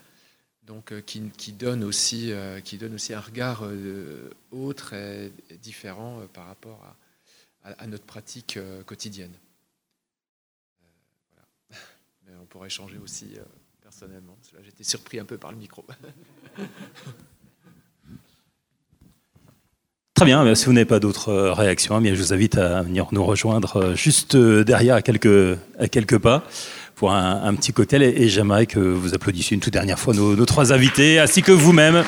[0.69, 5.31] donc euh, qui, donne aussi, euh, qui aussi un regard euh, autre et
[5.63, 6.95] différent par rapport
[7.63, 9.33] à, notre pratique quotidienne.
[12.41, 13.35] On pourrait échanger aussi
[13.81, 14.37] personnellement.
[14.63, 15.83] J'étais surpris un peu par le micro.
[20.19, 23.07] Très bien, si vous n'avez pas d'autres réactions, eh bien, je vous invite à venir
[23.13, 26.43] nous rejoindre juste derrière à quelques, à quelques pas
[26.97, 28.03] pour un, petit cocktail.
[28.03, 32.03] Et, j'aimerais que vous applaudissiez une toute dernière fois nos trois invités, ainsi que vous-même.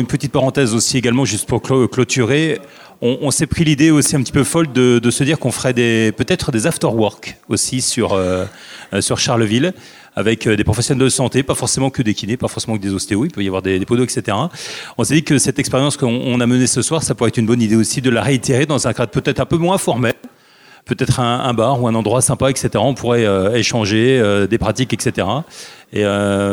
[0.00, 2.60] Une petite parenthèse aussi également, juste pour clôturer.
[3.04, 5.74] On, s'est pris l'idée aussi un petit peu folle de, se dire qu'on ferait
[6.12, 8.46] peut-être des after-work aussi sur, euh,
[9.00, 9.74] sur Charleville
[10.14, 12.92] avec euh, des professionnels de santé, pas forcément que des kinés, pas forcément que des
[12.92, 14.36] ostéos, il peut y avoir des, des podos, etc.
[14.98, 17.46] On s'est dit que cette expérience qu'on a menée ce soir, ça pourrait être une
[17.46, 20.14] bonne idée aussi de la réitérer dans un cadre peut-être un peu moins formel,
[20.84, 22.70] peut-être un, bar ou un endroit sympa, etc.
[22.76, 25.26] On pourrait euh, échanger euh, des pratiques, etc.
[25.92, 26.04] Et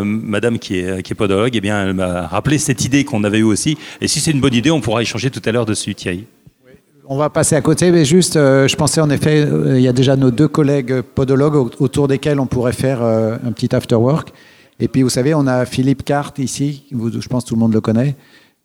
[0.03, 3.77] Madame qui est, podologue, eh bien, elle m'a rappelé cette idée qu'on avait eue aussi.
[4.01, 6.25] Et si c'est une bonne idée, on pourra échanger tout à l'heure dessus, Thierry.
[7.11, 9.87] On va passer à côté, mais juste, euh, je pensais en effet, euh, il y
[9.87, 13.95] a déjà nos deux collègues podologues autour desquels on pourrait faire euh, un petit after
[13.95, 14.31] work.
[14.79, 17.73] Et puis, vous savez, on a Philippe Carte ici, je pense que tout le monde
[17.73, 18.15] le connaît.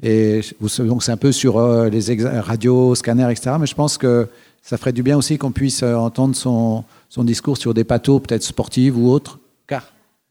[0.02, 3.56] Et donc, c'est un peu sur les radios, scanners, etc.
[3.58, 4.28] Mais je pense que
[4.64, 8.42] ça ferait du bien aussi qu'on puisse entendre son, son, discours sur des pathos, peut-être
[8.42, 9.38] sportifs ou autres.
[9.66, 9.84] Car,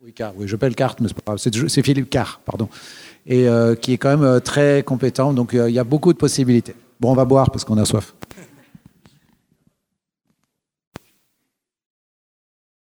[0.03, 1.67] oui, Car, oui, je l'appelle Carte, mais c'est pas grave.
[1.67, 2.67] C'est Philippe Car, pardon.
[3.27, 3.47] Et
[3.79, 5.33] qui est quand même très compétent.
[5.33, 6.75] Donc, il y a beaucoup de possibilités.
[6.99, 8.15] Bon, on va boire parce qu'on a soif.